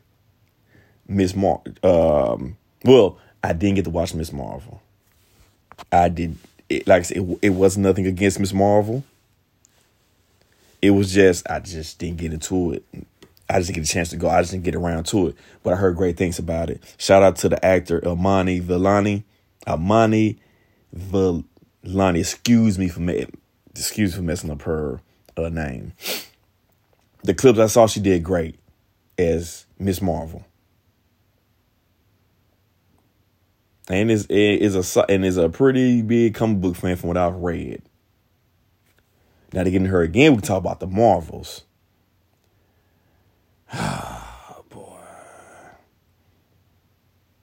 Miss 1.08 1.36
Mar. 1.36 1.62
Um, 1.84 2.58
well, 2.84 3.18
I 3.44 3.54
didn't 3.54 3.76
get 3.76 3.86
to 3.86 3.92
watch 3.92 4.14
Miss 4.14 4.34
Marvel. 4.34 4.82
I 5.92 6.10
did 6.10 6.36
it, 6.68 6.88
like 6.88 7.00
I 7.00 7.04
said, 7.04 7.18
it, 7.18 7.40
it 7.42 7.50
was 7.52 7.78
nothing 7.78 8.08
against 8.08 8.40
Miss 8.40 8.54
Marvel. 8.54 9.04
It 10.82 10.92
was 10.92 11.14
just 11.14 11.50
I 11.50 11.60
just 11.60 12.00
didn't 12.00 12.18
get 12.18 12.34
into 12.34 12.74
it. 12.74 12.84
I 13.50 13.60
just 13.60 13.68
didn't 13.68 13.84
get 13.84 13.90
a 13.90 13.94
chance 13.94 14.10
to 14.10 14.18
go. 14.18 14.30
I 14.30 14.42
just 14.42 14.52
didn't 14.52 14.64
get 14.64 14.76
around 14.76 15.06
to 15.08 15.28
it. 15.28 15.36
But 15.64 15.74
I 15.74 15.76
heard 15.78 15.96
great 15.96 16.18
things 16.18 16.40
about 16.40 16.70
it. 16.70 16.84
Shout 16.98 17.24
out 17.24 17.36
to 17.38 17.50
the 17.50 17.64
actor 17.64 18.06
Amani 18.06 18.60
Villani. 18.60 19.24
Amani 19.68 20.40
Villani. 20.94 22.20
Excuse 22.20 22.80
me 22.80 22.88
for 22.88 23.02
me. 23.02 23.28
Excuse 23.72 24.14
me 24.14 24.18
for 24.18 24.24
messing 24.24 24.52
up 24.52 24.64
her 24.64 25.02
uh, 25.38 25.50
name. 25.50 25.94
The 27.24 27.34
clips 27.34 27.60
I 27.60 27.68
saw, 27.68 27.88
she 27.88 28.00
did 28.00 28.24
great 28.24 28.60
as 29.18 29.66
Miss 29.80 30.02
Marvel. 30.02 30.46
and 33.90 34.10
is 34.10 34.26
is 34.28 34.98
a 34.98 35.12
and 35.12 35.26
is 35.26 35.38
a 35.38 35.50
pretty 35.50 36.02
big 36.02 36.34
comic 36.34 36.62
book 36.62 36.76
fan 36.76 36.96
from 36.96 37.10
what 37.10 37.18
I've 37.18 37.36
read. 37.36 37.82
Now 39.54 39.64
to 39.64 39.72
get 39.72 39.78
into 39.78 39.90
her 39.90 40.02
again, 40.02 40.32
we 40.32 40.38
can 40.38 40.48
talk 40.48 40.58
about 40.58 40.80
the 40.80 40.88
Marvels. 40.88 41.64
Boy. 44.70 44.98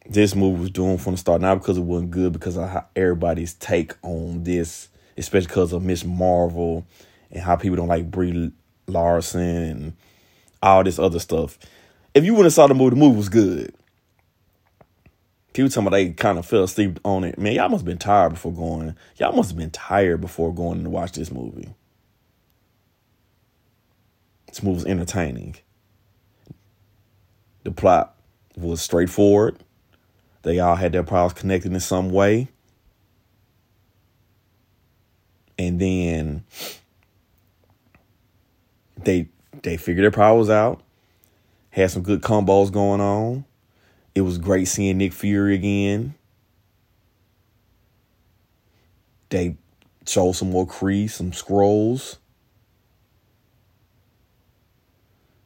This 0.09 0.35
movie 0.35 0.61
was 0.61 0.71
doomed 0.71 1.01
from 1.01 1.15
the 1.15 1.19
start, 1.19 1.41
not 1.41 1.57
because 1.57 1.79
it 1.79 1.83
wasn't 1.83 2.11
good, 2.11 2.33
because 2.33 2.57
of 2.57 2.69
how 2.69 2.87
everybody's 2.95 3.55
take 3.55 3.95
on 4.03 4.45
this, 4.45 4.89
especially 5.17 5.49
because 5.49 5.73
of 5.73 5.83
Miss 5.83 6.05
Marvel 6.05 6.87
and 7.31 7.43
how 7.43 7.57
people 7.57 7.77
don't 7.77 7.89
like 7.89 8.11
Brie 8.11 8.53
Larson 8.87 9.41
and 9.41 9.93
all 10.63 10.85
this 10.85 10.99
other 10.99 11.19
stuff. 11.19 11.59
If 12.15 12.25
you 12.25 12.33
wouldn't 12.33 12.47
have 12.47 12.53
saw 12.53 12.67
the 12.67 12.75
movie, 12.75 12.91
the 12.91 12.97
movie 12.97 13.17
was 13.17 13.29
good. 13.29 13.75
People 15.53 15.69
talking 15.69 15.87
about 15.87 15.97
they 15.97 16.11
kind 16.11 16.39
of 16.39 16.47
fell 16.47 16.65
asleep 16.65 16.99
on 17.05 17.25
it. 17.25 17.39
Man, 17.39 17.53
y'all 17.53 17.69
must 17.69 17.83
have 17.83 17.87
been 17.87 17.99
tired 17.99 18.31
before 18.31 18.53
going. 18.53 18.97
Y'all 19.17 19.35
must 19.35 19.51
have 19.51 19.59
been 19.59 19.71
tired 19.71 20.21
before 20.21 20.55
going 20.55 20.83
to 20.85 20.91
watch 20.91 21.13
this 21.13 21.31
movie. 21.31 21.69
This 24.47 24.63
movie 24.63 24.77
was 24.77 24.87
entertaining. 24.87 25.57
The 27.65 27.71
plot 27.71 28.15
was 28.57 28.81
straightforward. 28.81 29.59
They 30.43 30.59
all 30.59 30.77
had 30.77 30.93
their 30.93 31.05
problems 31.05 31.39
connected 31.39 31.73
in 31.73 31.81
some 31.81 32.11
way. 32.11 32.49
And 35.59 35.81
then 35.81 36.45
they 39.05 39.29
they 39.63 39.77
figured 39.77 40.05
their 40.05 40.11
problems 40.11 40.51
out. 40.51 40.83
Had 41.71 41.91
some 41.91 42.03
good 42.03 42.21
combos 42.21 42.73
going 42.73 43.01
on. 43.01 43.45
It 44.15 44.23
was 44.23 44.39
great 44.39 44.67
seeing 44.67 44.99
Nick 44.99 45.13
Fury 45.13 45.55
again. 45.55 46.15
They 49.31 49.57
showed 50.07 50.33
some 50.33 50.51
more 50.51 50.67
Kree, 50.67 51.09
some 51.09 51.31
Skrulls. 51.31 52.19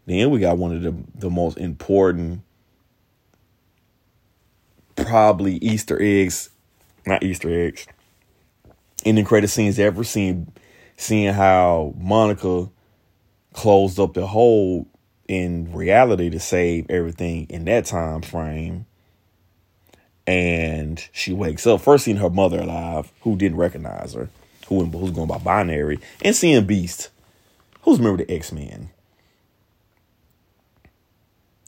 Then 0.06 0.30
we 0.30 0.38
got 0.38 0.56
one 0.56 0.74
of 0.74 0.82
the, 0.82 0.94
the 1.16 1.30
most 1.30 1.58
important, 1.58 2.42
probably 4.94 5.56
Easter 5.56 6.00
eggs, 6.00 6.50
not 7.04 7.24
Easter 7.24 7.50
eggs, 7.50 7.86
in 9.04 9.16
the 9.16 9.24
credit 9.24 9.48
scenes 9.48 9.78
ever 9.78 10.04
seen, 10.04 10.52
seeing 10.96 11.34
how 11.34 11.92
Monica 11.98 12.70
closed 13.52 13.98
up 13.98 14.14
the 14.14 14.26
hole 14.26 14.86
in 15.28 15.72
reality 15.72 16.30
to 16.30 16.38
save 16.38 16.88
everything 16.88 17.46
in 17.50 17.64
that 17.64 17.84
time 17.86 18.22
frame. 18.22 18.86
And 20.26 21.04
she 21.12 21.32
wakes 21.32 21.66
up 21.66 21.80
first 21.80 22.04
seeing 22.04 22.16
her 22.18 22.30
mother 22.30 22.60
alive, 22.60 23.12
who 23.22 23.36
didn't 23.36 23.58
recognize 23.58 24.14
her, 24.14 24.28
who 24.68 24.84
who's 24.84 25.10
going 25.12 25.28
by 25.28 25.38
binary, 25.38 26.00
and 26.22 26.34
seeing 26.34 26.64
Beast, 26.66 27.10
who's 27.82 27.98
member 27.98 28.22
of 28.22 28.28
the 28.28 28.34
X 28.34 28.50
Men, 28.52 28.90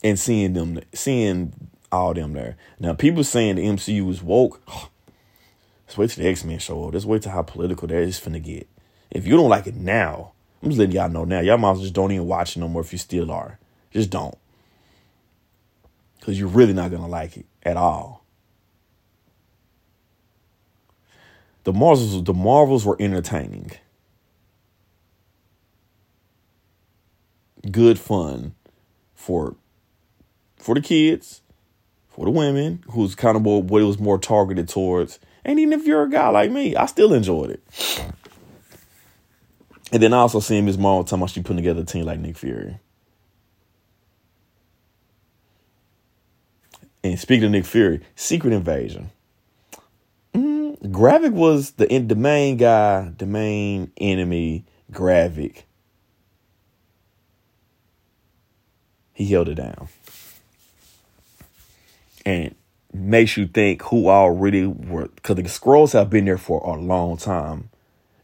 and 0.03 0.17
seeing 0.17 0.53
them, 0.53 0.79
seeing 0.93 1.53
all 1.91 2.13
them 2.13 2.33
there. 2.33 2.57
Now, 2.79 2.93
people 2.93 3.23
saying 3.23 3.55
the 3.55 3.63
MCU 3.65 4.09
is 4.09 4.21
woke. 4.21 4.61
Let's 5.87 5.97
wait 5.97 6.09
till 6.11 6.23
the 6.23 6.29
X 6.29 6.43
Men 6.43 6.59
show 6.59 6.87
up. 6.87 6.93
Let's 6.93 7.05
wait 7.05 7.23
till 7.23 7.31
how 7.31 7.41
political 7.41 7.87
that 7.87 7.97
is 7.97 8.19
finna 8.19 8.43
get. 8.43 8.67
If 9.09 9.25
you 9.25 9.35
don't 9.35 9.49
like 9.49 9.65
it 9.65 9.75
now, 9.75 10.33
I'm 10.61 10.69
just 10.69 10.79
letting 10.79 10.95
y'all 10.95 11.09
know 11.09 11.25
now. 11.25 11.39
Y'all 11.39 11.57
might 11.57 11.77
just 11.77 11.93
don't 11.93 12.11
even 12.11 12.27
watch 12.27 12.55
it 12.55 12.59
no 12.59 12.67
more 12.67 12.81
if 12.81 12.91
you 12.91 12.99
still 12.99 13.31
are. 13.31 13.57
Just 13.91 14.11
don't. 14.11 14.37
Because 16.19 16.37
you're 16.37 16.49
really 16.49 16.73
not 16.73 16.91
to 16.91 16.97
like 16.99 17.37
it 17.37 17.45
at 17.63 17.75
all. 17.75 18.23
The 21.63 21.73
Marvels, 21.73 22.23
the 22.23 22.33
Marvels 22.33 22.85
were 22.85 22.97
entertaining. 22.99 23.71
Good 27.69 27.99
fun 27.99 28.55
for 29.15 29.55
for 30.59 30.75
the 30.75 30.81
kids, 30.81 31.41
for 32.09 32.25
the 32.25 32.31
women, 32.31 32.83
who's 32.91 33.15
kind 33.15 33.35
of 33.35 33.43
what 33.43 33.81
it 33.81 33.85
was 33.85 33.99
more 33.99 34.19
targeted 34.19 34.69
towards. 34.69 35.19
And 35.43 35.59
even 35.59 35.73
if 35.73 35.87
you're 35.87 36.03
a 36.03 36.09
guy 36.09 36.29
like 36.29 36.51
me, 36.51 36.75
I 36.75 36.85
still 36.85 37.13
enjoyed 37.13 37.51
it. 37.51 37.63
And 39.91 40.03
then 40.03 40.13
I 40.13 40.17
also 40.17 40.39
seeing 40.39 40.65
Miss 40.65 40.77
Marvel 40.77 41.03
talking 41.03 41.19
about 41.19 41.31
she 41.31 41.41
putting 41.41 41.57
together 41.57 41.81
a 41.81 41.85
team 41.85 42.05
like 42.05 42.19
Nick 42.19 42.37
Fury. 42.37 42.79
And 47.03 47.17
speaking 47.17 47.45
of 47.45 47.51
Nick 47.51 47.65
Fury, 47.65 48.01
Secret 48.15 48.53
Invasion. 48.53 49.09
Mm, 50.33 50.77
Gravik 50.91 51.31
was 51.31 51.71
the 51.71 51.85
the 51.85 52.15
main 52.15 52.57
guy, 52.57 53.11
the 53.17 53.25
main 53.25 53.91
enemy. 53.97 54.65
Gravik. 54.91 55.63
He 59.13 59.25
held 59.25 59.49
it 59.49 59.55
down, 59.55 59.89
and 62.29 62.55
makes 62.93 63.37
you 63.37 63.47
think 63.47 63.81
who 63.83 64.07
already 64.07 64.65
were 64.65 65.07
because 65.07 65.35
the 65.35 65.43
Skrulls 65.43 65.93
have 65.93 66.09
been 66.09 66.25
there 66.25 66.37
for 66.37 66.61
a 66.61 66.79
long 66.79 67.17
time 67.17 67.69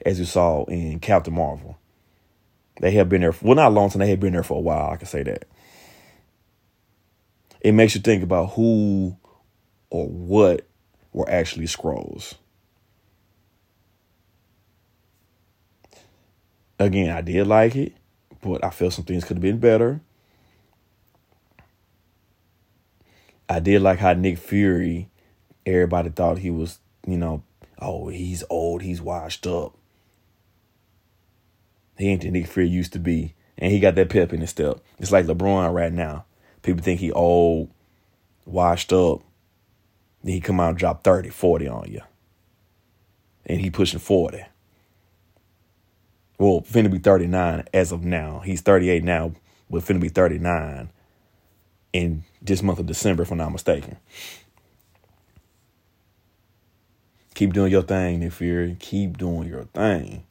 as 0.06 0.20
you 0.20 0.26
saw 0.26 0.64
in 0.66 1.00
Captain 1.00 1.34
Marvel. 1.34 1.78
They 2.82 2.92
have 2.92 3.10
been 3.10 3.22
there, 3.22 3.32
for, 3.32 3.46
well, 3.46 3.56
not 3.56 3.72
a 3.72 3.74
long 3.74 3.90
time, 3.90 4.00
they 4.00 4.10
have 4.10 4.20
been 4.20 4.34
there 4.34 4.44
for 4.44 4.58
a 4.58 4.62
while, 4.62 4.92
I 4.92 4.98
can 4.98 5.08
say 5.08 5.24
that. 5.24 5.46
It 7.62 7.72
makes 7.72 7.96
you 7.96 8.02
think 8.02 8.22
about 8.22 8.52
who 8.52 9.18
or 9.90 10.08
what 10.08 10.68
were 11.14 11.30
actually 11.30 11.66
Skrulls. 11.66 12.36
Again, 16.78 17.16
I 17.16 17.22
did 17.22 17.48
like 17.48 17.76
it, 17.76 17.94
but 18.42 18.64
I 18.64 18.70
felt 18.70 18.94
some 18.94 19.06
things 19.06 19.24
could 19.24 19.38
have 19.38 19.42
been 19.42 19.60
better. 19.60 20.02
I 23.48 23.60
did 23.60 23.82
like 23.82 24.00
how 24.00 24.14
Nick 24.14 24.38
Fury, 24.38 25.10
everybody 25.66 26.10
thought 26.10 26.40
he 26.40 26.50
was, 26.50 26.80
you 27.06 27.18
know, 27.18 27.44
oh, 27.80 28.08
he's 28.08 28.44
old, 28.50 28.82
he's 28.82 29.02
washed 29.02 29.46
up. 29.46 29.76
He 31.98 32.10
ain't 32.10 32.22
the 32.22 32.32
Nick 32.32 32.48
Fury 32.48 32.68
used 32.68 32.94
to 32.94 33.00
be. 33.00 33.34
And 33.58 33.72
he 33.72 33.80
got 33.80 33.96
that 33.96 34.10
pep 34.10 34.34
in 34.34 34.42
his 34.42 34.50
step. 34.50 34.80
It's 35.00 35.12
like 35.12 35.26
LeBron 35.26 35.74
right 35.74 35.94
now. 35.94 36.26
People 36.62 36.84
think 36.84 37.00
he 37.00 37.12
old, 37.12 37.70
washed 38.46 38.92
up. 38.92 39.22
Then 40.24 40.34
he 40.34 40.42
come 40.42 40.60
out 40.60 40.70
and 40.70 40.78
drop 40.78 41.04
30, 41.04 41.30
40 41.30 41.68
on 41.68 41.92
you. 41.92 42.02
And 43.46 43.62
he 43.62 43.70
pushing 43.70 44.00
40. 44.00 44.44
Well, 46.38 46.62
finna 46.62 46.92
be 46.92 46.98
39 46.98 47.66
as 47.74 47.92
of 47.92 48.04
now. 48.04 48.40
He's 48.40 48.62
38 48.62 49.04
now, 49.04 49.34
but 49.70 49.84
finna 49.84 50.02
be 50.02 50.10
39 50.10 50.90
in 51.94 52.24
this 52.46 52.64
month 52.64 52.80
of 52.80 52.86
December, 52.86 53.24
if 53.24 53.32
I'm 53.32 53.38
not 53.38 53.52
mistaken. 53.52 53.98
Keep 57.34 57.54
doing 57.54 57.72
your 57.72 57.82
thing, 57.82 58.22
Nick 58.22 58.32
Fury. 58.32 58.78
Keep 58.80 59.18
doing 59.18 59.48
your 59.50 59.66
thing. 59.66 60.24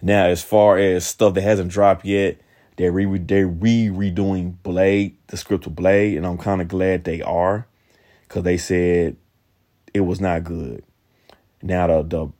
Now, 0.00 0.26
as 0.26 0.42
far 0.42 0.78
as 0.78 1.06
stuff 1.06 1.34
that 1.34 1.42
hasn't 1.42 1.70
dropped 1.70 2.04
yet, 2.04 2.38
they're 2.76 2.92
re 2.92 3.18
they're 3.18 3.46
re 3.46 3.88
redoing 3.88 4.56
Blade, 4.62 5.16
the 5.28 5.36
script 5.36 5.66
of 5.66 5.74
Blade, 5.74 6.16
and 6.16 6.26
I'm 6.26 6.38
kind 6.38 6.60
of 6.60 6.68
glad 6.68 7.04
they 7.04 7.22
are, 7.22 7.66
because 8.22 8.42
they 8.42 8.58
said 8.58 9.16
it 9.94 10.00
was 10.00 10.20
not 10.20 10.44
good. 10.44 10.84
Now 11.62 11.86
the 11.86 12.02
the 12.02 12.32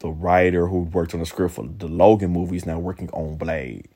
the 0.00 0.10
writer 0.10 0.66
who 0.66 0.80
worked 0.80 1.14
on 1.14 1.20
the 1.20 1.26
script 1.26 1.54
for 1.54 1.66
the 1.66 1.88
Logan 1.88 2.32
movie 2.32 2.56
is 2.56 2.66
now 2.66 2.78
working 2.78 3.08
on 3.10 3.36
Blade, 3.36 3.88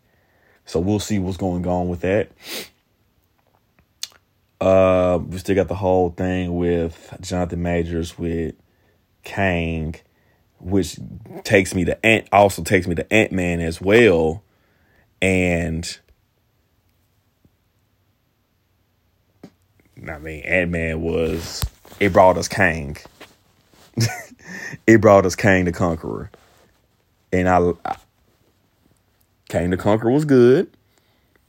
so 0.64 0.78
we'll 0.80 1.01
see 1.01 1.18
what's 1.18 1.36
going 1.36 1.66
on 1.66 1.88
with 1.88 2.01
that. 2.01 2.30
Uh, 4.61 5.18
we 5.26 5.38
still 5.38 5.54
got 5.54 5.68
the 5.68 5.74
whole 5.74 6.11
thing 6.11 6.56
with 6.56 7.16
Jonathan 7.22 7.62
Majors 7.62 8.18
with 8.18 8.54
Kang 9.24 9.94
which 10.61 10.98
takes 11.42 11.74
me 11.74 11.84
to 11.86 12.06
Ant 12.06 12.28
also 12.32 12.62
takes 12.62 12.86
me 12.86 12.94
to 12.94 13.12
Ant 13.12 13.32
Man 13.32 13.61
as 13.61 13.80
well, 13.80 14.42
and 15.20 15.98
I 20.06 20.18
mean 20.18 20.42
Ant 20.44 20.70
Man 20.70 21.00
was 21.00 21.64
it 21.98 22.12
brought 22.12 22.36
us 22.36 22.48
Kang. 22.48 22.96
it 24.86 25.00
brought 25.00 25.26
us 25.26 25.34
Kang 25.34 25.64
the 25.64 25.72
Conqueror, 25.72 26.30
and 27.32 27.48
I, 27.48 27.72
I 27.84 27.96
Kang 29.48 29.70
the 29.70 29.76
Conqueror 29.76 30.12
was 30.12 30.24
good. 30.26 30.70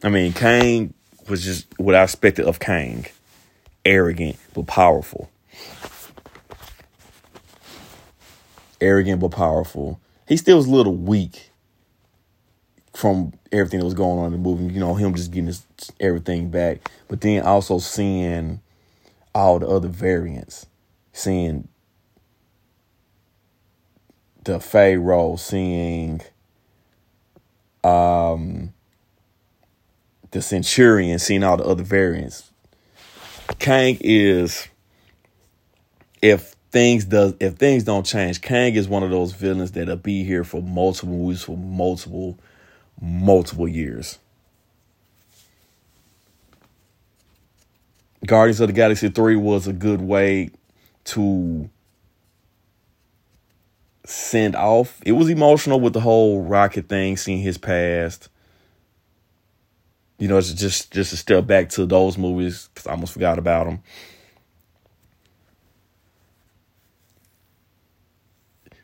I 0.04 0.10
mean 0.10 0.34
Kang 0.34 0.94
was 1.30 1.44
just 1.44 1.68
what 1.80 1.96
I 1.96 2.04
expected 2.04 2.46
of 2.46 2.60
Kang, 2.60 3.06
arrogant 3.86 4.38
but 4.54 4.68
powerful. 4.68 5.30
arrogant 8.82 9.22
but 9.22 9.32
powerful. 9.32 10.00
He 10.28 10.38
still 10.38 10.58
was 10.58 10.68
a 10.68 10.72
little 10.72 10.96
weak 10.96 11.52
from 12.94 13.34
everything 13.52 13.80
that 13.80 13.86
was 13.86 13.94
going 13.94 14.20
on 14.20 14.26
in 14.28 14.32
the 14.34 14.38
movie. 14.38 14.74
You 14.74 14.80
know, 14.80 14.96
him 14.96 15.16
just 15.16 15.32
getting 15.32 15.48
his 15.48 15.66
everything 16.00 16.50
back, 16.50 16.90
but 17.08 17.22
then 17.22 17.44
also 17.44 17.80
seeing 17.80 18.62
all 19.34 19.60
the 19.60 19.68
other 19.68 19.88
variants 19.88 20.66
seeing 21.14 21.68
the 24.44 24.60
Pharaoh, 24.60 25.36
seeing 25.36 26.22
um 27.84 28.74
the 30.32 30.42
Centurion, 30.42 31.20
seeing 31.20 31.44
all 31.44 31.58
the 31.58 31.66
other 31.66 31.84
variants. 31.84 32.52
Kang 33.60 33.98
is 34.00 34.68
if 36.22 36.56
things 36.72 37.06
does 37.06 37.34
if 37.40 37.56
things 37.56 37.84
don't 37.84 38.06
change, 38.06 38.42
Kang 38.42 38.76
is 38.76 38.88
one 38.88 39.04
of 39.04 39.10
those 39.10 39.34
villains 39.34 39.72
that'll 39.72 39.98
be 39.98 40.24
here 40.24 40.44
for 40.44 40.62
multiple 40.62 41.14
movies 41.14 41.44
for 41.44 41.58
multiple 41.58 42.38
multiple 43.00 43.68
years. 43.68 44.20
Guardians 48.26 48.60
of 48.60 48.68
the 48.68 48.74
Galaxy 48.74 49.10
3 49.10 49.36
was 49.36 49.66
a 49.66 49.74
good 49.74 50.00
way 50.00 50.52
to 51.06 51.70
send 54.06 54.56
off. 54.56 55.02
It 55.06 55.14
was 55.14 55.28
emotional 55.30 55.80
with 55.80 55.94
the 55.94 56.02
whole 56.02 56.42
Rocket 56.44 56.88
thing, 56.88 57.18
seeing 57.18 57.40
his 57.40 57.58
past. 57.58 58.30
You 60.22 60.28
know, 60.28 60.38
it's 60.38 60.54
just 60.54 60.92
just 60.92 61.14
a 61.14 61.18
step 61.18 61.48
back 61.48 61.70
to 61.70 61.88
those 61.88 62.16
movies 62.16 62.70
because 62.72 62.86
I 62.86 62.92
almost 62.92 63.14
forgot 63.14 63.40
about 63.40 63.66
them. 63.66 63.82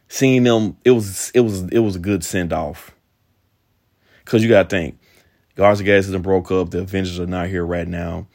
Seeing 0.08 0.42
them, 0.46 0.78
it 0.84 0.90
was 0.90 1.30
it 1.36 1.42
was 1.42 1.62
it 1.66 1.78
was 1.78 1.96
a 1.96 2.00
good 2.00 2.24
send 2.24 2.52
off. 2.54 2.96
Cause 4.26 4.42
you 4.42 4.50
gotta 4.50 4.68
think, 4.68 4.98
Guardians 5.54 5.80
of 5.80 5.86
the 5.86 5.92
Galaxy 5.92 6.18
broke 6.18 6.52
up. 6.52 6.72
The 6.72 6.80
Avengers 6.80 7.20
are 7.20 7.28
not 7.28 7.50
here 7.50 7.64
right 7.64 7.88
now. 7.88 8.26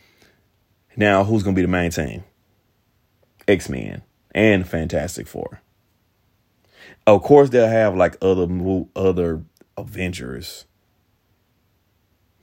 Now, 0.95 1.25
who's 1.25 1.43
gonna 1.43 1.57
be 1.57 1.63
the 1.63 1.67
main 1.67 1.91
team? 1.91 2.23
X 3.49 3.69
Men 3.69 4.03
and 4.33 4.65
Fantastic 4.65 5.27
Four. 5.27 5.61
Of 7.09 7.25
course, 7.25 7.51
they'll 7.51 7.67
have 7.67 7.97
like 7.97 8.17
other 8.23 8.47
other 8.95 9.43
Avengers. 9.77 10.67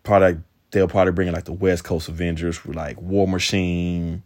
Probably 0.04 0.44
they'll 0.72 0.88
probably 0.88 1.14
bring 1.14 1.28
in 1.28 1.34
like 1.34 1.46
the 1.46 1.54
West 1.54 1.84
Coast 1.84 2.10
Avengers, 2.10 2.66
like 2.66 3.02
War 3.02 3.28
Machine 3.28 4.24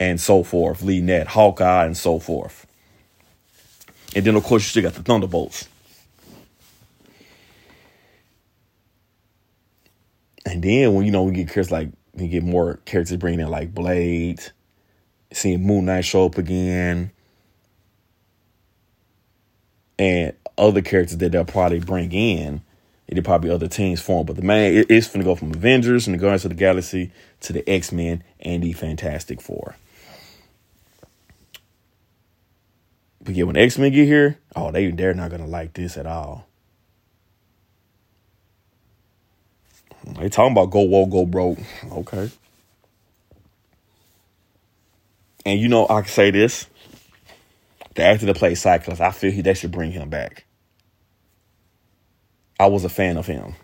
and 0.00 0.20
so 0.20 0.42
forth, 0.42 0.82
leading 0.82 1.06
that 1.06 1.28
Hawkeye 1.28 1.84
and 1.86 1.96
so 1.96 2.18
forth. 2.18 2.66
And 4.14 4.24
then 4.24 4.34
of 4.34 4.44
course 4.44 4.62
you 4.62 4.68
still 4.68 4.82
got 4.82 4.94
the 4.94 5.02
Thunderbolts. 5.02 5.68
And 10.44 10.62
then 10.62 10.92
when 10.94 11.06
you 11.06 11.12
know 11.12 11.22
we 11.22 11.32
get 11.32 11.48
characters 11.48 11.70
like 11.70 11.90
we 12.14 12.28
get 12.28 12.42
more 12.42 12.80
characters 12.84 13.16
bringing 13.16 13.40
in 13.40 13.48
like 13.48 13.72
Blade, 13.72 14.40
seeing 15.32 15.64
Moon 15.64 15.86
Knight 15.86 16.04
show 16.04 16.26
up 16.26 16.36
again, 16.36 17.12
and 19.98 20.34
other 20.58 20.82
characters 20.82 21.16
that 21.18 21.32
they'll 21.32 21.44
probably 21.44 21.80
bring 21.80 22.12
in. 22.12 22.60
It'll 23.12 23.22
probably 23.22 23.50
other 23.50 23.68
teams 23.68 24.00
form, 24.00 24.24
but 24.24 24.36
the 24.36 24.42
main 24.42 24.74
it, 24.74 24.86
it's 24.88 25.08
gonna 25.08 25.22
go 25.22 25.34
from 25.34 25.50
Avengers 25.50 26.06
and 26.06 26.14
the 26.14 26.18
Guardians 26.18 26.46
of 26.46 26.48
the 26.48 26.54
Galaxy 26.54 27.12
to 27.40 27.52
the 27.52 27.68
X 27.68 27.92
Men 27.92 28.24
and 28.40 28.62
the 28.62 28.72
Fantastic 28.72 29.42
Four. 29.42 29.76
But 33.22 33.34
yeah, 33.34 33.44
when 33.44 33.58
X 33.58 33.76
Men 33.76 33.92
get 33.92 34.06
here, 34.06 34.38
oh 34.56 34.70
they 34.70 34.90
they're 34.90 35.12
not 35.12 35.30
gonna 35.30 35.46
like 35.46 35.74
this 35.74 35.98
at 35.98 36.06
all. 36.06 36.46
They 40.18 40.30
talking 40.30 40.52
about 40.52 40.70
go 40.70 40.80
woke, 40.80 41.10
go 41.10 41.26
broke. 41.26 41.58
Okay. 41.92 42.30
And 45.44 45.60
you 45.60 45.68
know, 45.68 45.84
I 45.84 46.00
can 46.00 46.08
say 46.08 46.30
this. 46.30 46.66
The 47.94 48.04
actor 48.04 48.24
that 48.24 48.36
plays 48.36 48.62
Cyclops, 48.62 49.00
I 49.00 49.10
feel 49.10 49.30
he 49.30 49.42
they 49.42 49.52
should 49.52 49.70
bring 49.70 49.92
him 49.92 50.08
back. 50.08 50.46
I 52.62 52.66
was 52.66 52.84
a 52.84 52.88
fan 52.88 53.16
of 53.16 53.26
him. 53.26 53.54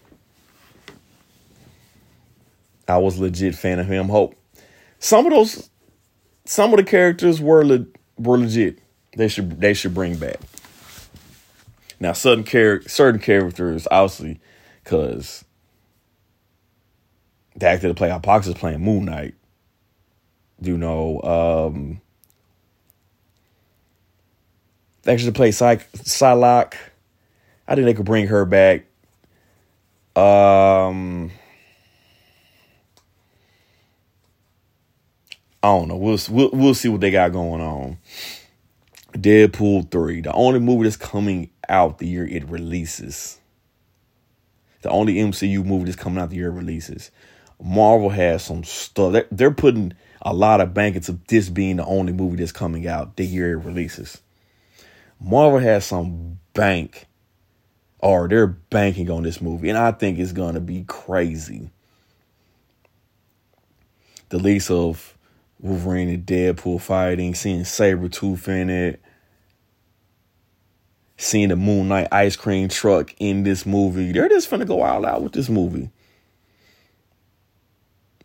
I 2.89 2.99
was 2.99 3.19
legit 3.19 3.55
fan 3.55 3.79
of 3.79 3.87
him. 3.87 4.09
Hope 4.09 4.35
some 4.99 5.25
of 5.27 5.33
those, 5.33 5.71
some 6.45 6.73
of 6.73 6.79
the 6.79 6.85
characters 6.85 7.41
were 7.41 7.65
le, 7.65 7.87
were 8.17 8.39
legit. 8.39 8.81
They 9.17 9.29
should 9.29 9.61
they 9.61 9.73
should 9.73 9.95
bring 9.95 10.17
back. 10.17 10.41
Now, 12.01 12.13
certain 12.13 12.43
char- 12.43 12.83
certain 12.89 13.21
characters, 13.21 13.87
obviously, 13.89 14.41
because 14.83 15.45
the 17.55 17.67
actor 17.69 17.87
that 17.87 17.97
played 17.97 18.11
Apocalypse 18.11 18.49
is 18.49 18.55
playing 18.55 18.81
Moon 18.81 19.05
Knight. 19.05 19.35
You 20.61 20.77
know, 20.77 21.23
um, 21.23 22.01
actually 25.07 25.31
play 25.31 25.53
Psy- 25.53 25.77
Psylocke. 25.99 26.75
I 27.69 27.77
think 27.77 27.85
they 27.85 27.95
could 27.95 28.07
bring 28.07 28.27
her 28.27 28.45
back. 28.45 28.88
Um, 30.19 31.31
I 35.63 35.69
don't 35.69 35.89
know. 35.89 35.97
We'll, 35.97 36.19
we'll 36.31 36.51
we'll 36.53 36.75
see 36.75 36.89
what 36.89 37.01
they 37.01 37.11
got 37.11 37.33
going 37.33 37.61
on. 37.61 37.99
Deadpool 39.13 39.91
three, 39.91 40.21
the 40.21 40.33
only 40.33 40.61
movie 40.61 40.85
that's 40.85 40.97
coming 40.97 41.51
out 41.69 41.99
the 41.99 42.07
year 42.07 42.27
it 42.27 42.49
releases. 42.49 43.39
The 44.83 44.91
only 44.91 45.17
MCU 45.17 45.65
movie 45.65 45.85
that's 45.85 45.97
coming 45.97 46.23
out 46.23 46.31
the 46.31 46.37
year 46.37 46.49
it 46.49 46.53
releases. 46.53 47.11
Marvel 47.61 48.11
has 48.11 48.45
some 48.45 48.65
stuff. 48.65 49.13
They're, 49.13 49.27
they're 49.33 49.51
putting 49.51 49.93
a 50.23 50.33
lot 50.33 50.61
of 50.61 50.75
bank 50.75 50.97
into 50.97 51.19
this 51.29 51.49
being 51.49 51.77
the 51.77 51.85
only 51.85 52.13
movie 52.13 52.37
that's 52.37 52.53
coming 52.53 52.87
out 52.87 53.17
the 53.17 53.27
year 53.27 53.53
it 53.53 53.65
releases. 53.65 54.21
Marvel 55.21 55.59
has 55.59 55.85
some 55.85 56.39
bank, 56.55 57.07
or 58.01 58.29
they're 58.29 58.47
banking 58.47 59.11
on 59.11 59.23
this 59.23 59.41
movie, 59.41 59.69
and 59.69 59.79
I 59.79 59.93
think 59.93 60.19
it's 60.19 60.33
gonna 60.33 60.61
be 60.61 60.85
crazy. 60.87 61.71
The 64.29 64.39
lease 64.39 64.71
of 64.71 65.17
Wolverine 65.61 66.09
and 66.09 66.27
Deadpool 66.27 66.81
fighting, 66.81 67.35
seeing 67.35 67.63
Sabretooth 67.63 68.47
in 68.49 68.71
it, 68.71 69.01
seeing 71.17 71.49
the 71.49 71.57
Moon 71.57 71.89
Knight 71.89 72.09
ice 72.13 72.37
cream 72.37 72.69
truck 72.69 73.15
in 73.19 73.43
this 73.43 73.67
movie. 73.67 74.13
They're 74.13 74.29
just 74.29 74.49
gonna 74.51 74.65
go 74.65 74.83
all 74.83 75.05
out 75.05 75.23
with 75.23 75.33
this 75.33 75.49
movie. 75.49 75.91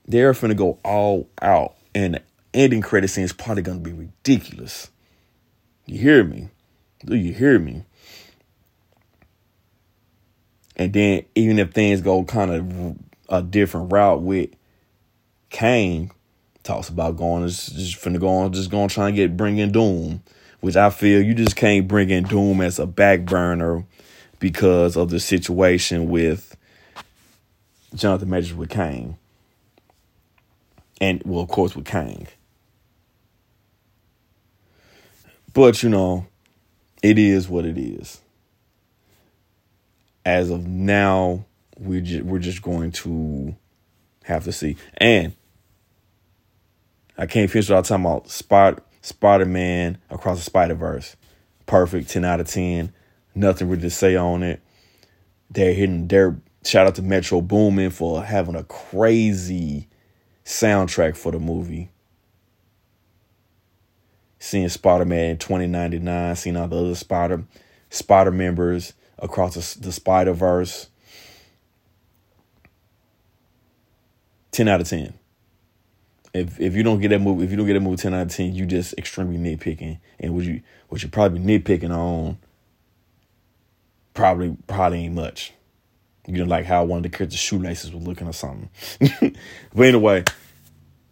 They're 0.05 0.34
finna 0.34 0.55
go 0.55 0.80
all 0.84 1.28
out. 1.41 1.76
And 1.95 2.15
the 2.15 2.21
ending 2.53 2.82
credit 2.82 3.07
scene 3.09 3.24
is 3.24 3.34
probably 3.34 3.63
gonna 3.63 3.80
be 3.80 3.93
ridiculous. 3.93 4.89
You 5.86 5.99
hear 5.99 6.24
me? 6.24 6.49
Do 7.05 7.15
you 7.15 7.34
hear 7.34 7.59
me? 7.59 7.84
And 10.76 10.93
then 10.93 11.24
even 11.36 11.59
if 11.59 11.71
things 11.71 12.01
go 12.01 12.24
kind 12.24 12.51
of 12.51 12.97
a 13.30 13.41
different 13.41 13.91
route 13.91 14.21
with 14.21 14.49
Kang, 15.49 16.11
talks 16.63 16.89
about 16.89 17.17
going 17.17 17.47
just, 17.47 17.76
finna 18.01 18.19
go 18.19 18.30
on, 18.30 18.53
just 18.53 18.71
going 18.71 18.88
to 18.89 18.93
try 18.93 19.07
and 19.07 19.15
get 19.15 19.38
bring 19.38 19.57
in 19.57 19.71
Doom, 19.71 20.24
which 20.61 20.76
I 20.76 20.89
feel 20.89 21.21
you 21.21 21.34
just 21.34 21.55
can't 21.55 21.88
bring 21.88 22.09
in 22.09 22.24
Doom 22.24 22.61
as 22.61 22.80
a 22.80 22.88
back 22.88 23.26
burner 23.26 23.86
because 24.39 24.97
of 24.97 25.09
the 25.09 25.19
situation 25.19 26.09
with 26.09 26.57
Jonathan 27.95 28.30
Majors 28.30 28.53
with 28.53 28.69
Kang. 28.69 29.17
and 31.03 31.21
well, 31.26 31.41
of 31.41 31.49
course, 31.49 31.76
with 31.76 31.86
Kang. 31.86 32.28
But 35.53 35.84
you 35.84 35.89
know, 35.89 36.28
it 37.03 37.19
is 37.19 37.49
what 37.49 37.65
it 37.65 37.78
is. 37.78 38.21
As 40.26 40.49
of 40.49 40.65
now, 40.65 41.45
we're 41.78 42.01
just, 42.01 42.24
we're 42.24 42.39
just 42.39 42.61
going 42.61 42.91
to 42.91 43.55
have 44.24 44.43
to 44.45 44.51
see. 44.51 44.78
And 44.97 45.36
I 47.17 47.26
can't 47.26 47.49
finish 47.49 47.69
without 47.69 47.86
talking 47.86 48.05
about 48.05 48.30
Spot 48.30 48.84
Spider 49.01 49.45
Man 49.45 49.97
across 50.09 50.38
the 50.38 50.43
Spider 50.43 50.76
Verse. 50.76 51.15
Perfect, 51.65 52.09
ten 52.09 52.26
out 52.26 52.39
of 52.39 52.47
ten. 52.47 52.93
Nothing 53.36 53.69
really 53.69 53.82
to 53.84 53.89
say 53.89 54.15
on 54.15 54.43
it. 54.43 54.61
They're 55.49 55.74
hitting. 55.74 56.07
They're 56.07 56.38
shout 56.65 56.88
out 56.88 56.95
to 56.95 57.01
Metro 57.01 57.41
Boomin 57.41 57.91
for 57.91 58.24
having 58.24 58.55
a 58.55 58.63
crazy 58.63 59.88
soundtrack 60.45 61.15
for 61.15 61.32
the 61.32 61.39
movie. 61.39 61.89
Seeing 64.39 64.69
Spider 64.69 65.05
Man 65.05 65.32
in 65.32 65.38
2099, 65.38 66.36
seeing 66.36 66.57
all 66.57 66.67
the 66.67 66.78
other 66.78 66.95
Spider 66.95 67.45
Spider 67.89 68.32
members 68.32 68.93
across 69.20 69.76
the, 69.76 69.80
the 69.80 69.91
Spider 69.91 70.34
Verse. 70.34 70.88
10 74.51 74.68
out 74.68 74.82
of 74.82 74.88
10. 74.88 75.14
If 76.34 76.59
if 76.59 76.76
you 76.76 76.84
don't 76.84 76.99
get 76.99 77.09
that 77.09 77.20
movie, 77.20 77.43
if 77.43 77.51
you 77.51 77.57
don't 77.57 77.68
get 77.68 77.74
that 77.74 77.82
movie 77.82 77.97
10 77.97 78.14
out 78.14 78.22
of 78.24 78.36
10, 78.36 78.55
you 78.55 78.66
just 78.66 78.93
extremely 78.97 79.38
nitpicking. 79.38 79.99
And 80.20 80.34
what 80.34 80.45
you 80.45 80.61
what 80.89 81.03
you 81.03 81.09
probably 81.09 81.39
nitpicking 81.39 81.95
on 81.95 82.38
probably 84.14 84.55
probably 84.68 85.05
ain't 85.05 85.16
much. 85.16 85.53
You 86.26 86.38
know, 86.38 86.45
like 86.45 86.66
how 86.66 86.86
one 86.86 86.97
of 86.97 87.03
the 87.03 87.09
characters' 87.09 87.39
shoelaces 87.39 87.91
was 87.91 88.01
looking 88.01 88.28
or 88.28 88.34
something. 88.34 88.70
but 89.76 89.86
anyway, 89.86 90.24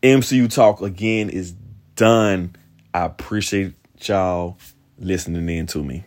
MCU 0.01 0.51
talk 0.51 0.81
again 0.81 1.29
is 1.29 1.53
done. 1.95 2.55
I 2.93 3.05
appreciate 3.05 3.73
y'all 3.99 4.57
listening 4.97 5.47
in 5.49 5.67
to 5.67 5.83
me. 5.83 6.05